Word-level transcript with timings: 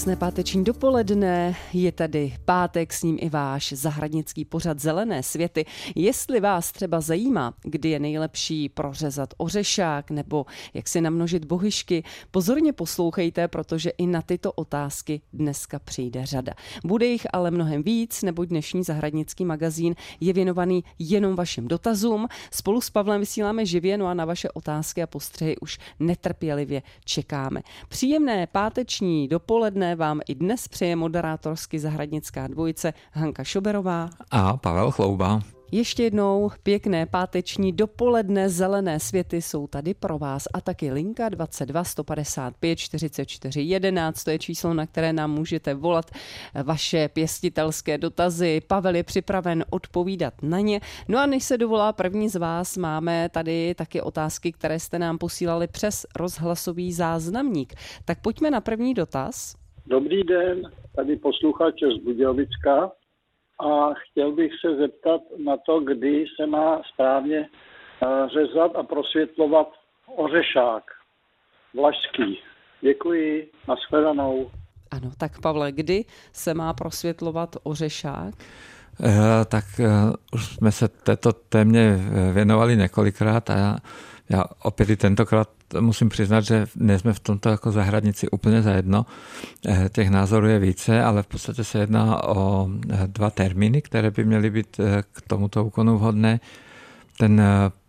Krásné 0.00 0.16
páteční 0.16 0.64
dopoledne, 0.64 1.56
je 1.72 1.92
tady 1.92 2.34
pátek, 2.44 2.92
s 2.92 3.02
ním 3.02 3.18
i 3.20 3.28
váš 3.28 3.72
zahradnický 3.72 4.44
pořad 4.44 4.78
Zelené 4.78 5.22
světy. 5.22 5.66
Jestli 5.94 6.40
vás 6.40 6.72
třeba 6.72 7.00
zajímá, 7.00 7.54
kdy 7.62 7.88
je 7.90 7.98
nejlepší 7.98 8.68
prořezat 8.68 9.34
ořešák 9.36 10.10
nebo 10.10 10.46
jak 10.74 10.88
si 10.88 11.00
namnožit 11.00 11.44
bohyšky, 11.44 12.02
pozorně 12.30 12.72
poslouchejte, 12.72 13.48
protože 13.48 13.90
i 13.90 14.06
na 14.06 14.22
tyto 14.22 14.52
otázky 14.52 15.20
dneska 15.32 15.78
přijde 15.78 16.26
řada. 16.26 16.52
Bude 16.84 17.06
jich 17.06 17.26
ale 17.32 17.50
mnohem 17.50 17.82
víc, 17.82 18.22
neboť 18.22 18.48
dnešní 18.48 18.84
zahradnický 18.84 19.44
magazín 19.44 19.94
je 20.20 20.32
věnovaný 20.32 20.84
jenom 20.98 21.36
vašim 21.36 21.68
dotazům. 21.68 22.28
Spolu 22.50 22.80
s 22.80 22.90
Pavlem 22.90 23.20
vysíláme 23.20 23.66
živě, 23.66 23.98
no 23.98 24.06
a 24.06 24.14
na 24.14 24.24
vaše 24.24 24.50
otázky 24.50 25.02
a 25.02 25.06
postřehy 25.06 25.58
už 25.58 25.78
netrpělivě 25.98 26.82
čekáme. 27.04 27.60
Příjemné 27.88 28.46
páteční 28.46 29.28
dopoledne 29.28 29.89
Vám 29.96 30.20
i 30.28 30.34
dnes 30.34 30.68
přeje 30.68 30.96
moderátorsky 30.96 31.78
zahradnická 31.78 32.46
dvojice 32.46 32.92
Hanka 33.12 33.44
Šoberová 33.44 34.10
a 34.30 34.56
Pavel 34.56 34.90
Chlouba. 34.90 35.40
Ještě 35.72 36.02
jednou 36.02 36.50
pěkné 36.62 37.06
páteční 37.06 37.72
dopoledne 37.72 38.48
zelené 38.48 39.00
světy 39.00 39.42
jsou 39.42 39.66
tady 39.66 39.94
pro 39.94 40.18
vás 40.18 40.48
a 40.54 40.60
taky 40.60 40.92
linka 40.92 41.28
22 41.28 41.84
155 41.84 42.76
44 42.76 43.60
11, 43.60 44.24
to 44.24 44.30
je 44.30 44.38
číslo, 44.38 44.74
na 44.74 44.86
které 44.86 45.12
nám 45.12 45.30
můžete 45.30 45.74
volat 45.74 46.10
vaše 46.64 47.08
pěstitelské 47.08 47.98
dotazy. 47.98 48.60
Pavel 48.66 48.94
je 48.94 49.02
připraven 49.02 49.64
odpovídat 49.70 50.34
na 50.42 50.60
ně. 50.60 50.80
No 51.08 51.18
a 51.18 51.26
než 51.26 51.44
se 51.44 51.58
dovolá 51.58 51.92
první 51.92 52.28
z 52.28 52.36
vás, 52.36 52.76
máme 52.76 53.28
tady 53.28 53.74
taky 53.74 54.00
otázky, 54.00 54.52
které 54.52 54.80
jste 54.80 54.98
nám 54.98 55.18
posílali 55.18 55.66
přes 55.66 56.06
rozhlasový 56.16 56.92
záznamník. 56.92 57.74
Tak 58.04 58.20
pojďme 58.20 58.50
na 58.50 58.60
první 58.60 58.94
dotaz. 58.94 59.59
Dobrý 59.86 60.22
den, 60.22 60.62
tady 60.96 61.16
posluchač 61.16 61.74
z 61.74 62.04
Budějovicka 62.04 62.92
a 63.60 63.94
chtěl 63.94 64.32
bych 64.32 64.52
se 64.60 64.76
zeptat 64.76 65.20
na 65.44 65.56
to, 65.66 65.80
kdy 65.80 66.24
se 66.36 66.46
má 66.46 66.82
správně 66.94 67.48
eh, 67.48 68.28
řezat 68.28 68.76
a 68.76 68.82
prosvětlovat 68.82 69.68
ořešák 70.16 70.84
vlašský. 71.74 72.38
Děkuji, 72.80 73.50
nashledanou. 73.68 74.50
Ano, 74.90 75.10
tak 75.18 75.40
Pavle, 75.40 75.72
kdy 75.72 76.04
se 76.32 76.54
má 76.54 76.72
prosvětlovat 76.72 77.56
ořešák? 77.62 78.34
E, 79.04 79.44
tak 79.44 79.64
e, 79.80 79.86
už 80.32 80.46
jsme 80.46 80.72
se 80.72 80.88
této 80.88 81.32
témě 81.32 81.96
věnovali 82.32 82.76
několikrát 82.76 83.50
a 83.50 83.56
já, 83.56 83.76
já 84.30 84.44
opět 84.62 84.90
i 84.90 84.96
tentokrát 84.96 85.48
musím 85.80 86.08
přiznat, 86.08 86.40
že 86.40 86.66
nejsme 86.76 87.12
v 87.12 87.20
tomto 87.20 87.48
jako 87.48 87.72
zahradnici 87.72 88.28
úplně 88.28 88.62
zajedno. 88.62 89.06
Eh, 89.68 89.88
těch 89.92 90.10
názorů 90.10 90.46
je 90.46 90.58
více, 90.58 91.02
ale 91.02 91.22
v 91.22 91.26
podstatě 91.26 91.64
se 91.64 91.78
jedná 91.78 92.24
o 92.24 92.68
eh, 92.90 93.06
dva 93.06 93.30
termíny, 93.30 93.82
které 93.82 94.10
by 94.10 94.24
měly 94.24 94.50
být 94.50 94.80
eh, 94.80 95.02
k 95.12 95.20
tomuto 95.26 95.64
úkonu 95.64 95.98
vhodné. 95.98 96.40
Ten 97.18 97.42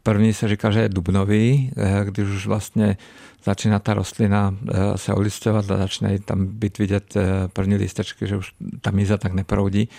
první 0.03 0.33
se 0.33 0.47
říká, 0.47 0.71
že 0.71 0.79
je 0.79 0.89
dubnový, 0.89 1.71
když 2.03 2.27
už 2.27 2.47
vlastně 2.47 2.97
začíná 3.43 3.79
ta 3.79 3.93
rostlina 3.93 4.55
se 4.95 5.13
olistovat 5.13 5.71
a 5.71 5.77
začínají 5.77 6.19
tam 6.19 6.45
být 6.45 6.77
vidět 6.77 7.13
první 7.53 7.75
listečky, 7.75 8.27
že 8.27 8.37
už 8.37 8.53
ta 8.81 8.91
míza 8.91 9.17
tak 9.17 9.33
neproudí. 9.33 9.89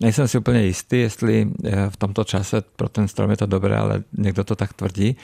Nejsem 0.00 0.28
si 0.28 0.38
úplně 0.38 0.62
jistý, 0.62 1.00
jestli 1.00 1.50
v 1.88 1.96
tomto 1.96 2.24
čase 2.24 2.62
pro 2.76 2.88
ten 2.88 3.08
strom 3.08 3.30
je 3.30 3.36
to 3.36 3.46
dobré, 3.46 3.76
ale 3.76 4.02
někdo 4.18 4.44
to 4.44 4.56
tak 4.56 4.72
tvrdí. 4.72 5.16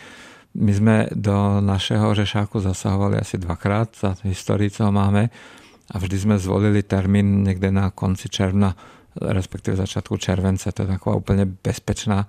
My 0.58 0.74
jsme 0.74 1.06
do 1.14 1.60
našeho 1.60 2.14
řešáku 2.14 2.60
zasahovali 2.60 3.18
asi 3.18 3.38
dvakrát 3.38 3.96
za 4.00 4.16
historii, 4.22 4.70
co 4.70 4.92
máme 4.92 5.30
a 5.90 5.98
vždy 5.98 6.18
jsme 6.18 6.38
zvolili 6.38 6.82
termín 6.82 7.44
někde 7.44 7.70
na 7.70 7.90
konci 7.90 8.28
června, 8.28 8.76
respektive 9.20 9.76
začátku 9.76 10.16
července. 10.16 10.72
To 10.72 10.82
je 10.82 10.88
taková 10.88 11.16
úplně 11.16 11.46
bezpečná 11.64 12.26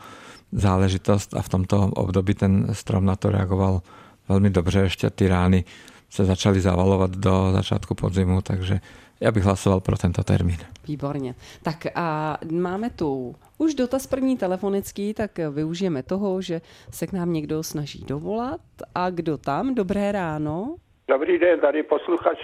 záležitost 0.51 1.33
a 1.33 1.41
v 1.41 1.49
tomto 1.49 1.87
období 1.87 2.33
ten 2.33 2.67
strom 2.71 3.05
na 3.05 3.15
to 3.15 3.31
reagoval 3.31 3.81
velmi 4.29 4.49
dobře. 4.49 4.79
Ještě 4.79 5.09
ty 5.09 5.27
rány 5.27 5.65
se 6.09 6.25
začaly 6.25 6.61
zavalovat 6.61 7.11
do 7.11 7.51
začátku 7.53 7.95
podzimu, 7.95 8.41
takže 8.41 8.81
já 9.21 9.31
bych 9.31 9.43
hlasoval 9.43 9.79
pro 9.79 9.97
tento 9.97 10.23
termín. 10.23 10.57
Výborně. 10.87 11.35
Tak 11.63 11.75
a 11.95 12.37
máme 12.51 12.89
tu 12.89 13.35
už 13.57 13.73
dotaz 13.73 14.07
první 14.07 14.37
telefonický, 14.37 15.13
tak 15.13 15.31
využijeme 15.37 16.03
toho, 16.03 16.41
že 16.41 16.61
se 16.91 17.07
k 17.07 17.13
nám 17.13 17.33
někdo 17.33 17.63
snaží 17.63 18.05
dovolat. 18.05 18.61
A 18.95 19.09
kdo 19.09 19.37
tam? 19.37 19.75
Dobré 19.75 20.11
ráno. 20.11 20.75
Dobrý 21.07 21.39
den, 21.39 21.59
tady 21.59 21.83
posluchač 21.83 22.37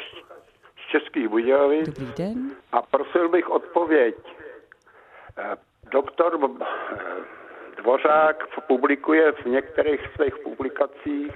z 0.87 0.91
Českých 0.91 1.27
Budějovic. 1.27 1.85
Dobrý 1.85 2.13
den. 2.17 2.51
A 2.71 2.81
prosil 2.81 3.29
bych 3.29 3.49
odpověď. 3.49 4.15
Eh, 5.37 5.55
doktor 5.91 6.39
eh, 6.61 6.65
Dvořák 7.81 8.43
publikuje 8.67 9.31
v 9.31 9.45
některých 9.45 10.01
svých 10.15 10.37
publikacích, 10.43 11.31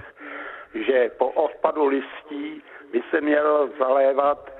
že 0.74 1.10
po 1.18 1.28
odpadu 1.28 1.86
listí 1.86 2.62
by 2.92 3.02
se 3.10 3.20
mělo 3.20 3.68
zalévat 3.78 4.57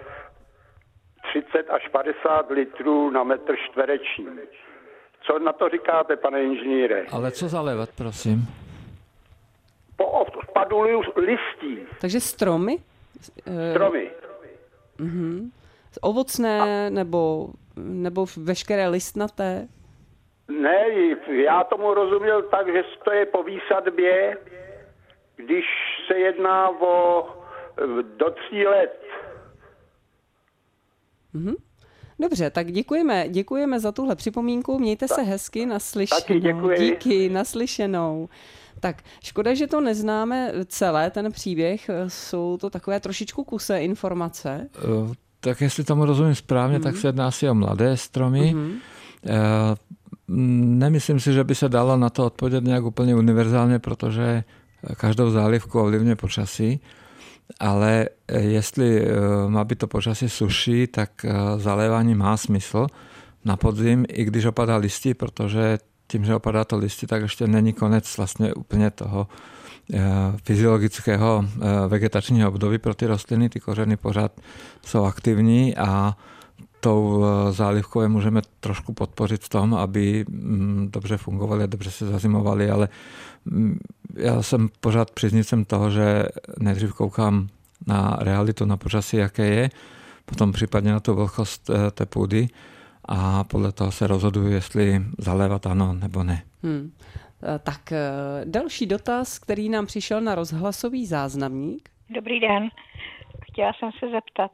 30 1.32 1.70
až 1.70 1.88
50 1.88 2.50
litrů 2.50 3.10
na 3.10 3.24
metr 3.24 3.54
čtvereční. 3.70 4.26
Co 5.20 5.38
na 5.38 5.52
to 5.52 5.68
říkáte, 5.68 6.16
pane 6.16 6.42
inženýre? 6.42 7.06
Ale 7.12 7.30
co 7.30 7.48
zalévat, 7.48 7.88
prosím? 7.96 8.38
Po 9.96 10.06
odpadu 10.06 10.82
listí. 11.16 11.78
Takže 12.00 12.20
stromy? 12.20 12.78
Stromy. 13.70 14.10
Uh-huh. 15.00 15.50
Ovocné 16.00 16.86
A... 16.86 16.90
nebo, 16.90 17.48
nebo 17.76 18.26
veškeré 18.36 18.88
listnaté? 18.88 19.68
Ne, 20.48 20.84
já 21.28 21.64
tomu 21.64 21.94
rozuměl 21.94 22.42
tak, 22.42 22.72
že 22.72 22.82
to 23.04 23.12
je 23.12 23.26
po 23.26 23.42
výsadbě, 23.42 24.38
když 25.36 25.64
se 26.06 26.18
jedná 26.18 26.68
o 26.68 27.26
do 28.16 28.30
tří 28.30 28.66
let. 28.66 29.04
Mm-hmm. 31.34 31.54
Dobře, 32.20 32.50
tak 32.50 32.72
děkujeme, 32.72 33.28
děkujeme 33.28 33.80
za 33.80 33.92
tuhle 33.92 34.16
připomínku. 34.16 34.78
Mějte 34.78 35.08
se 35.08 35.22
hezky, 35.22 35.66
naslyšenou. 35.66 36.20
Taky 36.20 36.40
děkuji. 36.40 36.78
Díky, 36.78 37.28
naslyšenou. 37.28 38.28
Tak 38.80 39.02
škoda, 39.24 39.54
že 39.54 39.66
to 39.66 39.80
neznáme 39.80 40.52
celé, 40.66 41.10
ten 41.10 41.32
příběh. 41.32 41.90
Jsou 42.08 42.56
to 42.60 42.70
takové 42.70 43.00
trošičku 43.00 43.44
kuse 43.44 43.78
informace. 43.78 44.68
Uh, 44.84 45.12
tak 45.40 45.60
jestli 45.60 45.84
tomu 45.84 46.04
rozumím 46.04 46.34
správně, 46.34 46.78
mm. 46.78 46.82
tak 46.82 46.92
mhm. 46.92 47.00
se 47.00 47.08
jedná 47.08 47.28
asi 47.28 47.48
o 47.48 47.54
mladé 47.54 47.96
stromy. 47.96 48.54
Mm-hmm. 48.54 48.78
Nemyslím 50.78 51.20
si, 51.20 51.32
že 51.32 51.44
by 51.44 51.54
se 51.54 51.68
dalo 51.68 51.96
na 51.96 52.10
to 52.10 52.26
odpovědět 52.26 52.64
nějak 52.64 52.84
úplně 52.84 53.14
univerzálně, 53.14 53.78
protože 53.78 54.44
každou 54.96 55.30
zálivku 55.30 55.80
ovlivňuje 55.80 56.16
počasí 56.16 56.80
ale 57.60 58.08
eh, 58.28 58.40
jestli 58.40 59.02
eh, 59.02 59.08
má 59.48 59.64
být 59.64 59.78
to 59.78 59.86
počasí 59.86 60.28
suší, 60.28 60.86
tak 60.86 61.24
eh, 61.24 61.32
zalévání 61.56 62.14
má 62.14 62.36
smysl 62.36 62.86
na 63.44 63.56
podzim, 63.56 64.04
i 64.08 64.24
když 64.24 64.44
opadá 64.44 64.76
listy, 64.76 65.14
protože 65.14 65.78
tím, 66.06 66.24
že 66.24 66.34
opadá 66.34 66.64
to 66.64 66.78
listy, 66.78 67.06
tak 67.06 67.22
ještě 67.22 67.46
není 67.46 67.72
konec 67.72 68.16
vlastně 68.16 68.54
úplně 68.54 68.90
toho 68.90 69.26
fyziologického 70.44 71.44
vegetačního 71.88 72.48
období 72.48 72.78
pro 72.78 72.94
ty 72.94 73.06
rostliny. 73.06 73.48
Ty 73.48 73.60
kořeny 73.60 73.96
pořád 73.96 74.40
jsou 74.86 75.04
aktivní 75.04 75.76
a 75.76 76.16
tou 76.80 77.24
zálivkou 77.50 78.00
je 78.00 78.08
můžeme 78.08 78.40
trošku 78.60 78.92
podpořit 78.92 79.44
v 79.44 79.48
tom, 79.48 79.74
aby 79.74 80.24
mm, 80.28 80.88
dobře 80.92 81.16
fungovaly 81.16 81.64
a 81.64 81.66
dobře 81.66 81.90
se 81.90 82.06
zazimovaly, 82.06 82.70
ale 82.70 82.88
mm, 83.44 83.78
já 84.16 84.42
jsem 84.42 84.68
pořád 84.80 85.10
příznivcem 85.10 85.64
toho, 85.64 85.90
že 85.90 86.24
nejdřív 86.58 86.94
koukám 86.94 87.48
na 87.86 88.18
realitu, 88.20 88.64
na 88.64 88.76
počasí, 88.76 89.16
jaké 89.16 89.46
je, 89.46 89.70
potom 90.24 90.52
případně 90.52 90.92
na 90.92 91.00
tu 91.00 91.14
vlhkost 91.14 91.70
eh, 91.70 91.90
té 91.90 92.06
půdy 92.06 92.48
a 93.04 93.44
podle 93.44 93.72
toho 93.72 93.92
se 93.92 94.06
rozhoduji, 94.06 94.52
jestli 94.52 95.02
zalévat 95.18 95.66
ano 95.66 95.92
nebo 95.92 96.24
ne. 96.24 96.42
Hmm. 96.62 96.92
Eh, 97.42 97.58
tak 97.58 97.92
eh, 97.92 98.00
další 98.44 98.86
dotaz, 98.86 99.38
který 99.38 99.68
nám 99.68 99.86
přišel 99.86 100.20
na 100.20 100.34
rozhlasový 100.34 101.06
záznamník. 101.06 101.88
Dobrý 102.10 102.40
den. 102.40 102.68
Chtěla 103.50 103.72
jsem 103.78 103.90
se 104.00 104.06
zeptat. 104.10 104.50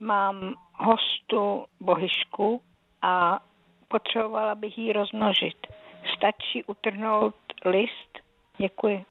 Mám 0.00 0.54
hostu 0.72 1.64
bohyšku 1.80 2.62
a 3.02 3.40
potřebovala 3.88 4.54
bych 4.54 4.78
ji 4.78 4.92
rozmnožit. 4.92 5.66
Stačí 6.16 6.64
utrhnout 6.64 7.34
list 7.64 8.26
Děkuji. 8.58 9.04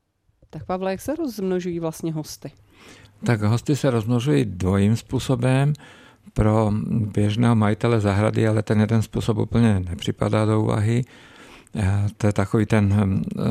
Tak 0.49 0.65
Pavle, 0.65 0.91
jak 0.91 1.01
se 1.01 1.15
rozmnožují 1.15 1.79
vlastně 1.79 2.13
hosty? 2.13 2.51
Tak 3.25 3.41
hosty 3.41 3.75
se 3.75 3.89
rozmnožují 3.89 4.45
dvojím 4.45 4.95
způsobem. 4.95 5.73
Pro 6.33 6.71
běžného 6.89 7.55
majitele 7.55 7.99
zahrady, 7.99 8.47
ale 8.47 8.63
ten 8.63 8.79
jeden 8.79 9.01
způsob 9.01 9.37
úplně 9.37 9.79
nepřipadá 9.79 10.45
do 10.45 10.61
úvahy. 10.61 11.03
Eh, 11.75 12.07
to 12.17 12.27
je 12.27 12.33
takový 12.33 12.65
ten 12.65 13.21
eh, 13.39 13.43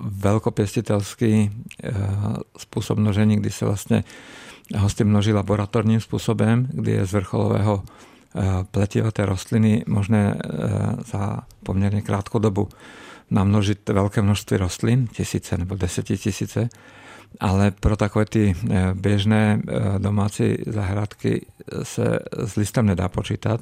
velkopěstitelský 0.00 1.50
eh, 1.84 1.92
způsob 2.58 2.98
množení, 2.98 3.36
kdy 3.36 3.50
se 3.50 3.64
vlastně 3.64 4.04
hosty 4.78 5.04
množí 5.04 5.32
laboratorním 5.32 6.00
způsobem, 6.00 6.68
kdy 6.72 6.90
je 6.90 7.06
z 7.06 7.12
vrcholového 7.12 7.82
pletiva 8.70 9.10
té 9.10 9.26
rostliny 9.26 9.84
možné 9.86 10.38
za 11.06 11.38
poměrně 11.62 12.02
krátkou 12.02 12.38
dobu 12.38 12.68
namnožit 13.30 13.88
velké 13.88 14.22
množství 14.22 14.56
rostlin, 14.56 15.06
tisíce 15.06 15.58
nebo 15.58 15.74
desetitisíce, 15.74 16.68
ale 17.40 17.70
pro 17.70 17.96
takové 17.96 18.24
ty 18.24 18.54
běžné 18.94 19.62
domácí 19.98 20.56
zahradky 20.66 21.46
se 21.82 22.18
s 22.44 22.56
listem 22.56 22.86
nedá 22.86 23.08
počítat. 23.08 23.60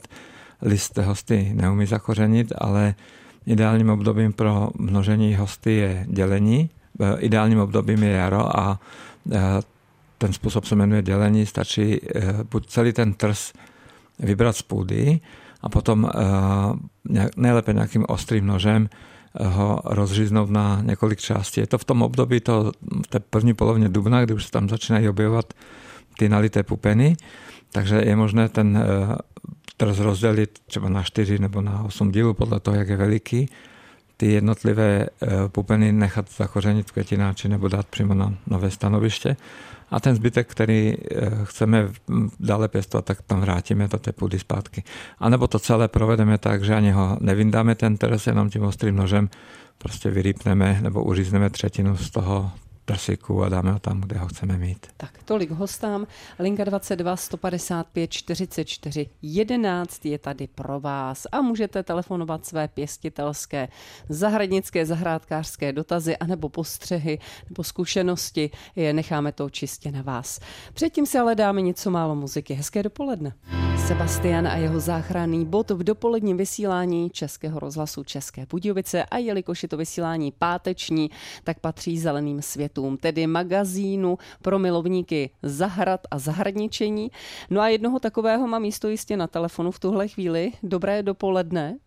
List 0.62 0.98
hosty 0.98 1.52
neumí 1.54 1.86
zakořenit, 1.86 2.52
ale 2.58 2.94
Ideálním 3.48 3.90
obdobím 3.90 4.32
pro 4.32 4.70
množení 4.78 5.34
hosty 5.34 5.72
je 5.72 6.06
dělení, 6.08 6.70
ideálním 7.18 7.60
obdobím 7.60 8.02
je 8.02 8.10
jaro 8.10 8.58
a 8.58 8.80
ten 10.18 10.32
způsob 10.32 10.64
se 10.64 10.76
jmenuje 10.76 11.02
dělení, 11.02 11.46
stačí 11.46 11.82
e, 11.82 11.98
buď 12.50 12.66
celý 12.66 12.92
ten 12.92 13.14
trs 13.14 13.52
vybrat 14.18 14.56
z 14.56 14.62
půdy 14.62 15.20
a 15.60 15.68
potom 15.68 16.10
nejlépe 17.36 17.72
nějakým 17.72 18.04
ostrým 18.08 18.46
nožem 18.46 18.88
ho 19.40 19.80
rozříznout 19.84 20.50
na 20.50 20.80
několik 20.82 21.20
částí. 21.20 21.60
Je 21.60 21.66
to 21.66 21.78
v 21.78 21.84
tom 21.84 22.02
období, 22.02 22.40
to, 22.40 22.72
v 23.04 23.06
té 23.06 23.20
první 23.20 23.54
polovině 23.54 23.88
dubna, 23.88 24.24
kdy 24.24 24.34
už 24.34 24.44
se 24.44 24.50
tam 24.50 24.68
začínají 24.68 25.08
objevovat 25.08 25.54
ty 26.18 26.28
nalité 26.28 26.62
pupeny, 26.62 27.16
takže 27.72 27.96
je 28.04 28.16
možné 28.16 28.48
ten 28.48 28.84
teraz 29.78 29.98
rozdělit 29.98 30.58
třeba 30.66 30.88
na 30.88 31.02
4 31.02 31.38
nebo 31.38 31.60
na 31.62 31.82
8 31.82 32.12
dílů 32.12 32.34
podle 32.34 32.60
toho, 32.60 32.76
jak 32.76 32.88
je 32.88 32.96
veliký, 32.96 33.48
ty 34.16 34.32
jednotlivé 34.32 35.06
eh, 35.06 35.28
pupeny 35.48 35.92
nechat 35.92 36.26
zakořenit 36.36 36.88
v 36.88 36.92
květináči 36.92 37.48
nebo 37.48 37.68
dát 37.68 37.86
přímo 37.86 38.14
na 38.14 38.34
nové 38.46 38.70
stanoviště 38.70 39.36
a 39.90 40.00
ten 40.00 40.14
zbytek, 40.14 40.48
který 40.50 40.94
eh, 40.94 41.30
chceme 41.44 41.88
dále 42.40 42.68
pěstovat, 42.68 43.04
tak 43.04 43.22
tam 43.22 43.40
vrátíme 43.40 43.88
do 43.88 43.98
té 43.98 44.12
půdy 44.12 44.38
zpátky. 44.38 44.82
A 45.18 45.28
nebo 45.28 45.46
to 45.46 45.58
celé 45.58 45.88
provedeme 45.88 46.38
tak, 46.38 46.64
že 46.64 46.74
ani 46.74 46.90
ho 46.90 47.16
nevyndáme 47.20 47.74
ten 47.74 47.96
teres 47.96 48.26
jenom 48.26 48.50
tím 48.50 48.62
ostrým 48.62 48.96
nožem, 48.96 49.28
prostě 49.78 50.10
vyrýpneme 50.10 50.78
nebo 50.82 51.04
uřízneme 51.04 51.50
třetinu 51.50 51.96
z 51.96 52.10
toho 52.10 52.50
trsíku 52.88 53.42
a 53.42 53.48
dáme 53.48 53.72
ho 53.72 53.78
tam, 53.78 54.00
kde 54.00 54.18
ho 54.18 54.28
chceme 54.28 54.58
mít. 54.58 54.86
Tak 54.96 55.22
tolik 55.24 55.50
hostám. 55.50 56.06
Linka 56.38 56.64
22 56.64 57.16
155 57.16 58.10
44 58.10 59.10
11 59.22 60.06
je 60.06 60.18
tady 60.18 60.46
pro 60.46 60.80
vás 60.80 61.26
a 61.32 61.40
můžete 61.40 61.82
telefonovat 61.82 62.46
své 62.46 62.68
pěstitelské, 62.68 63.68
zahradnické, 64.08 64.86
zahrádkářské 64.86 65.72
dotazy 65.72 66.16
anebo 66.16 66.48
postřehy 66.48 67.18
nebo 67.48 67.64
zkušenosti. 67.64 68.50
Je, 68.76 68.92
necháme 68.92 69.32
to 69.32 69.50
čistě 69.50 69.92
na 69.92 70.02
vás. 70.02 70.40
Předtím 70.74 71.06
si 71.06 71.18
ale 71.18 71.34
dáme 71.34 71.62
něco 71.62 71.90
málo 71.90 72.14
muziky. 72.14 72.54
Hezké 72.54 72.82
dopoledne. 72.82 73.32
Sebastian 73.86 74.46
a 74.46 74.56
jeho 74.56 74.80
záchranný 74.80 75.46
bod 75.46 75.70
v 75.70 75.84
dopoledním 75.84 76.36
vysílání 76.36 77.10
Českého 77.10 77.60
rozhlasu 77.60 78.04
České 78.04 78.46
Budějovice 78.46 79.04
a 79.04 79.18
jelikož 79.18 79.62
je 79.62 79.68
to 79.68 79.76
vysílání 79.76 80.32
páteční, 80.32 81.10
tak 81.44 81.60
patří 81.60 81.98
zeleným 81.98 82.42
světům, 82.42 82.77
tedy 82.96 83.26
magazínu 83.26 84.18
pro 84.42 84.58
milovníky 84.58 85.30
zahrad 85.42 86.00
a 86.10 86.18
zahradničení. 86.18 87.10
No 87.50 87.60
a 87.60 87.68
jednoho 87.68 87.98
takového 87.98 88.46
mám 88.46 88.62
místo 88.62 88.88
jistě 88.88 89.16
na 89.16 89.26
telefonu 89.26 89.70
v 89.70 89.80
tuhle 89.80 90.08
chvíli. 90.08 90.50
Dobré 90.62 91.02
dopoledne. 91.02 91.78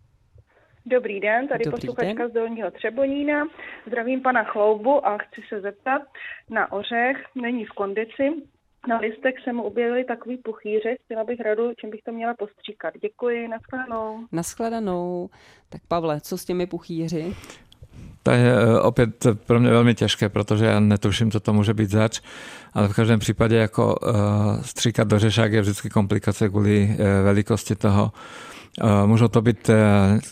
Dobrý 0.86 1.20
den, 1.20 1.48
tady 1.48 1.64
Dobrý 1.64 1.72
posluchačka 1.72 2.24
den. 2.24 2.30
z 2.30 2.34
Dolního 2.34 2.72
Třebonína. 2.72 3.48
Zdravím 3.88 4.22
pana 4.22 4.44
Chloubu 4.44 5.08
a 5.08 5.18
chci 5.18 5.42
se 5.50 5.62
zeptat 5.62 6.02
na 6.50 6.72
ořech. 6.72 7.18
Není 7.36 7.66
v 7.66 7.70
kondici, 7.70 8.32
na 8.88 8.98
listech 8.98 9.34
se 9.44 9.54
mu 9.54 9.64
objevily 9.64 10.04
takový 10.04 10.38
puchýře, 10.38 10.96
chtěla 11.06 11.24
bych 11.24 11.40
radu, 11.40 11.74
čím 11.82 11.90
bych 11.90 12.02
to 12.02 12.12
měla 12.12 12.34
postříkat. 12.34 12.94
Děkuji, 13.02 13.48
naschledanou. 13.48 14.26
Naschledanou. 14.32 15.30
Tak 15.70 15.82
Pavle, 15.88 16.22
co 16.22 16.38
s 16.38 16.46
těmi 16.46 16.68
puchýři? 16.68 17.34
To 18.24 18.32
je 18.32 18.54
eh, 18.54 18.80
opět 18.80 19.28
pro 19.46 19.60
mě 19.60 19.70
velmi 19.70 19.96
těžké, 19.96 20.30
protože 20.30 20.66
já 20.66 20.80
netuším, 20.80 21.32
co 21.32 21.40
to 21.40 21.54
může 21.54 21.74
být 21.74 21.90
zač, 21.90 22.22
ale 22.74 22.88
v 22.88 22.94
každém 22.94 23.20
případě 23.20 23.56
jako 23.56 23.96
uh, 23.96 24.14
stříkat 24.62 25.08
do 25.08 25.20
řešák 25.20 25.54
je 25.54 25.62
vždycky 25.62 25.90
komplikace 25.90 26.50
kvůli 26.50 26.90
uh, 26.90 27.06
velikosti 27.24 27.76
toho. 27.76 28.12
Můžou 29.06 29.28
to 29.28 29.42
být 29.42 29.70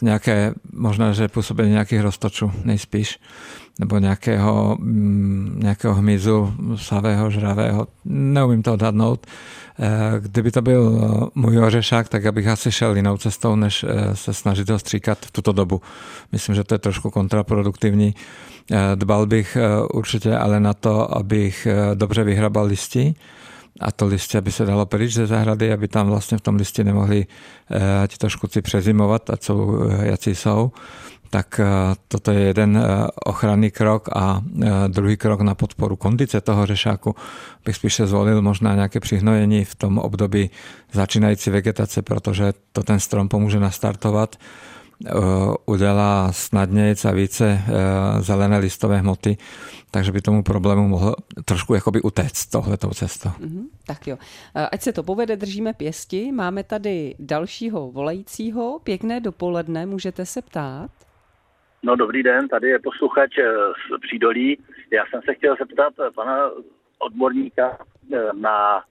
nějaké, 0.01 0.53
možná, 0.73 1.13
že 1.13 1.27
působení 1.27 1.71
nějakých 1.71 2.01
roztočů, 2.01 2.51
nejspíš 2.63 3.19
nebo 3.79 3.97
nějakého, 3.97 4.77
mm, 4.79 5.59
nějakého 5.63 5.93
hmyzu 5.93 6.53
savého, 6.75 7.31
žravého. 7.31 7.87
Neumím 8.05 8.63
to 8.63 8.73
odhadnout. 8.73 9.27
Eh, 9.81 10.19
kdyby 10.19 10.51
to 10.51 10.61
byl 10.61 10.99
eh, 11.01 11.25
můj 11.35 11.59
ořešák, 11.59 12.09
tak 12.09 12.25
abych 12.25 12.47
asi 12.47 12.71
šel 12.71 12.95
jinou 12.95 13.17
cestou, 13.17 13.55
než 13.55 13.85
eh, 13.87 14.15
se 14.15 14.33
snažit 14.33 14.69
ho 14.69 14.79
stříkat 14.79 15.25
v 15.25 15.31
tuto 15.31 15.51
dobu. 15.51 15.81
Myslím, 16.31 16.55
že 16.55 16.63
to 16.63 16.75
je 16.75 16.79
trošku 16.79 17.09
kontraproduktivní. 17.09 18.15
Dbal 18.95 19.25
bych 19.25 19.57
určitě 19.93 20.37
ale 20.37 20.59
na 20.59 20.73
to, 20.73 21.17
abych 21.17 21.67
dobře 21.93 22.23
vyhrabal 22.23 22.65
listi, 22.65 23.15
a 23.79 23.91
to 23.91 24.05
listě, 24.05 24.37
aby 24.37 24.51
se 24.51 24.65
dalo 24.65 24.85
pryč 24.85 25.13
ze 25.13 25.27
zahrady, 25.27 25.73
aby 25.73 25.87
tam 25.87 26.07
vlastně 26.07 26.37
v 26.37 26.41
tom 26.41 26.55
listě 26.55 26.83
nemohli 26.83 27.25
tito 28.07 28.29
škůdci 28.29 28.61
přezimovat, 28.61 29.29
a 29.29 29.37
co 29.37 29.79
jací 30.01 30.35
jsou 30.35 30.71
tak 31.29 31.59
eh, 31.59 31.65
toto 32.07 32.31
je 32.31 32.39
jeden 32.39 32.77
eh, 32.77 33.07
ochranný 33.25 33.71
krok 33.71 34.09
a 34.15 34.41
eh, 34.41 34.69
druhý 34.87 35.17
krok 35.17 35.41
na 35.41 35.55
podporu 35.55 35.95
kondice 35.95 36.41
toho 36.41 36.65
řešáku 36.65 37.15
bych 37.65 37.75
spíše 37.75 38.07
zvolil 38.07 38.41
možná 38.41 38.75
nějaké 38.75 38.99
přihnojení 38.99 39.65
v 39.65 39.75
tom 39.75 39.97
období 39.97 40.49
začínající 40.91 41.49
vegetace, 41.49 42.01
protože 42.01 42.53
to 42.71 42.83
ten 42.83 42.99
strom 42.99 43.29
pomůže 43.29 43.59
nastartovat, 43.59 44.35
udělá 45.65 46.31
snadnějc 46.31 47.05
a 47.05 47.11
více 47.11 47.61
zelené 48.19 48.57
listové 48.57 48.97
hmoty, 48.97 49.37
takže 49.91 50.11
by 50.11 50.21
tomu 50.21 50.43
problému 50.43 50.87
mohlo 50.87 51.15
trošku 51.45 51.73
jakoby 51.73 52.01
utéct 52.01 52.51
tohletou 52.51 52.89
cestou. 52.89 53.29
Mm-hmm, 53.29 53.63
tak 53.85 54.07
jo. 54.07 54.17
Ať 54.71 54.81
se 54.81 54.93
to 54.93 55.03
povede, 55.03 55.37
držíme 55.37 55.73
pěsti. 55.73 56.31
Máme 56.31 56.63
tady 56.63 57.15
dalšího 57.19 57.91
volajícího. 57.91 58.79
Pěkné 58.83 59.19
dopoledne, 59.19 59.85
můžete 59.85 60.25
se 60.25 60.41
ptát. 60.41 60.91
No 61.83 61.95
dobrý 61.95 62.23
den, 62.23 62.47
tady 62.47 62.69
je 62.69 62.79
posluchač 62.79 63.37
eh, 63.37 63.43
z 63.47 63.99
Přídolí. 64.01 64.57
Já 64.91 65.05
jsem 65.05 65.21
se 65.21 65.33
chtěl 65.33 65.55
zeptat 65.59 65.93
eh, 65.99 66.11
pana 66.11 66.51
odborníka 66.99 67.77
eh, 68.13 68.17
na 68.33 68.83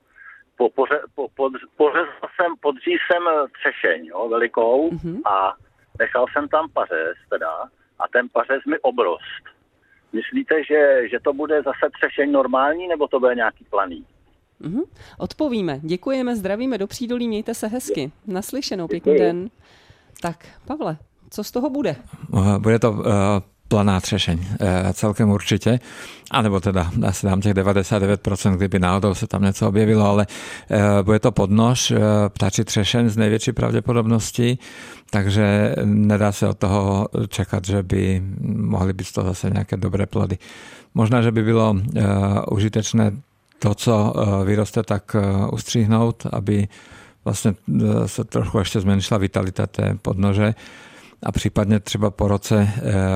po, 0.56 0.70
poře, 0.70 1.00
po, 1.14 1.28
pod, 1.34 1.52
pořezal 1.76 2.28
jsem, 2.36 2.54
jsem 2.84 3.22
třešeň 3.60 4.06
jo, 4.06 4.28
velikou 4.28 4.90
mm-hmm. 4.90 5.20
a 5.24 5.54
nechal 5.98 6.26
jsem 6.32 6.48
tam 6.48 6.70
pařez 6.72 7.16
teda 7.30 7.50
a 7.98 8.08
ten 8.12 8.28
pařez 8.32 8.64
mi 8.64 8.78
obrost. 8.78 9.44
Myslíte, 10.12 10.64
že, 10.64 11.08
že 11.10 11.20
to 11.20 11.32
bude 11.32 11.62
zase 11.62 11.90
třešeň 11.92 12.32
normální 12.32 12.88
nebo 12.88 13.08
to 13.08 13.20
bude 13.20 13.34
nějaký 13.34 13.64
planý? 13.70 14.06
Mm-hmm. 14.60 14.82
Odpovíme. 15.18 15.80
Děkujeme, 15.82 16.36
zdravíme 16.36 16.78
do 16.78 16.86
Přídolí, 16.86 17.28
mějte 17.28 17.54
se 17.54 17.66
hezky. 17.66 18.12
Naslyšenou, 18.26 18.88
pěkný 18.88 19.12
Děkuji. 19.12 19.26
den. 19.26 19.48
Tak, 20.22 20.46
Pavle, 20.66 20.96
co 21.30 21.44
z 21.44 21.50
toho 21.50 21.70
bude? 21.70 21.96
Eh, 22.36 22.58
bude 22.58 22.78
to 22.78 22.92
uh, 22.92 23.04
planá 23.68 24.00
třešeň, 24.00 24.38
uh, 24.38 24.66
celkem 24.92 25.30
určitě. 25.30 25.80
A 26.30 26.42
nebo 26.42 26.60
teda 26.60 26.90
asi 27.06 27.26
dám 27.26 27.40
těch 27.40 27.54
99%, 27.54 28.56
kdyby 28.56 28.78
náhodou 28.78 29.14
se 29.14 29.26
tam 29.26 29.42
něco 29.42 29.68
objevilo, 29.68 30.06
ale 30.06 30.26
bude 31.02 31.18
to 31.18 31.32
podnož, 31.32 31.92
ptačí 32.28 32.64
třešeň 32.64 33.08
z 33.08 33.16
největší 33.16 33.52
pravděpodobností, 33.52 34.58
takže 35.10 35.74
nedá 35.84 36.32
se 36.32 36.48
od 36.48 36.58
toho 36.58 37.08
čekat, 37.28 37.64
že 37.64 37.82
by 37.82 38.22
mohly 38.56 38.92
být 38.92 39.04
z 39.04 39.12
toho 39.12 39.28
zase 39.28 39.50
nějaké 39.50 39.76
dobré 39.76 40.06
plody. 40.06 40.38
Možná, 40.94 41.22
že 41.22 41.32
by 41.32 41.42
bylo 41.42 41.76
užitečné 42.50 43.12
to, 43.58 43.74
co 43.74 44.14
vyroste, 44.44 44.82
tak 44.82 45.16
ustříhnout, 45.52 46.26
aby 46.32 46.68
vlastně 47.24 47.54
se 48.06 48.24
trochu 48.24 48.58
ještě 48.58 48.80
zmenšila 48.80 49.18
vitalita 49.18 49.66
té 49.66 49.96
podnože 50.02 50.54
a 51.22 51.32
případně 51.32 51.80
třeba 51.80 52.10
po 52.10 52.28
roce 52.28 52.68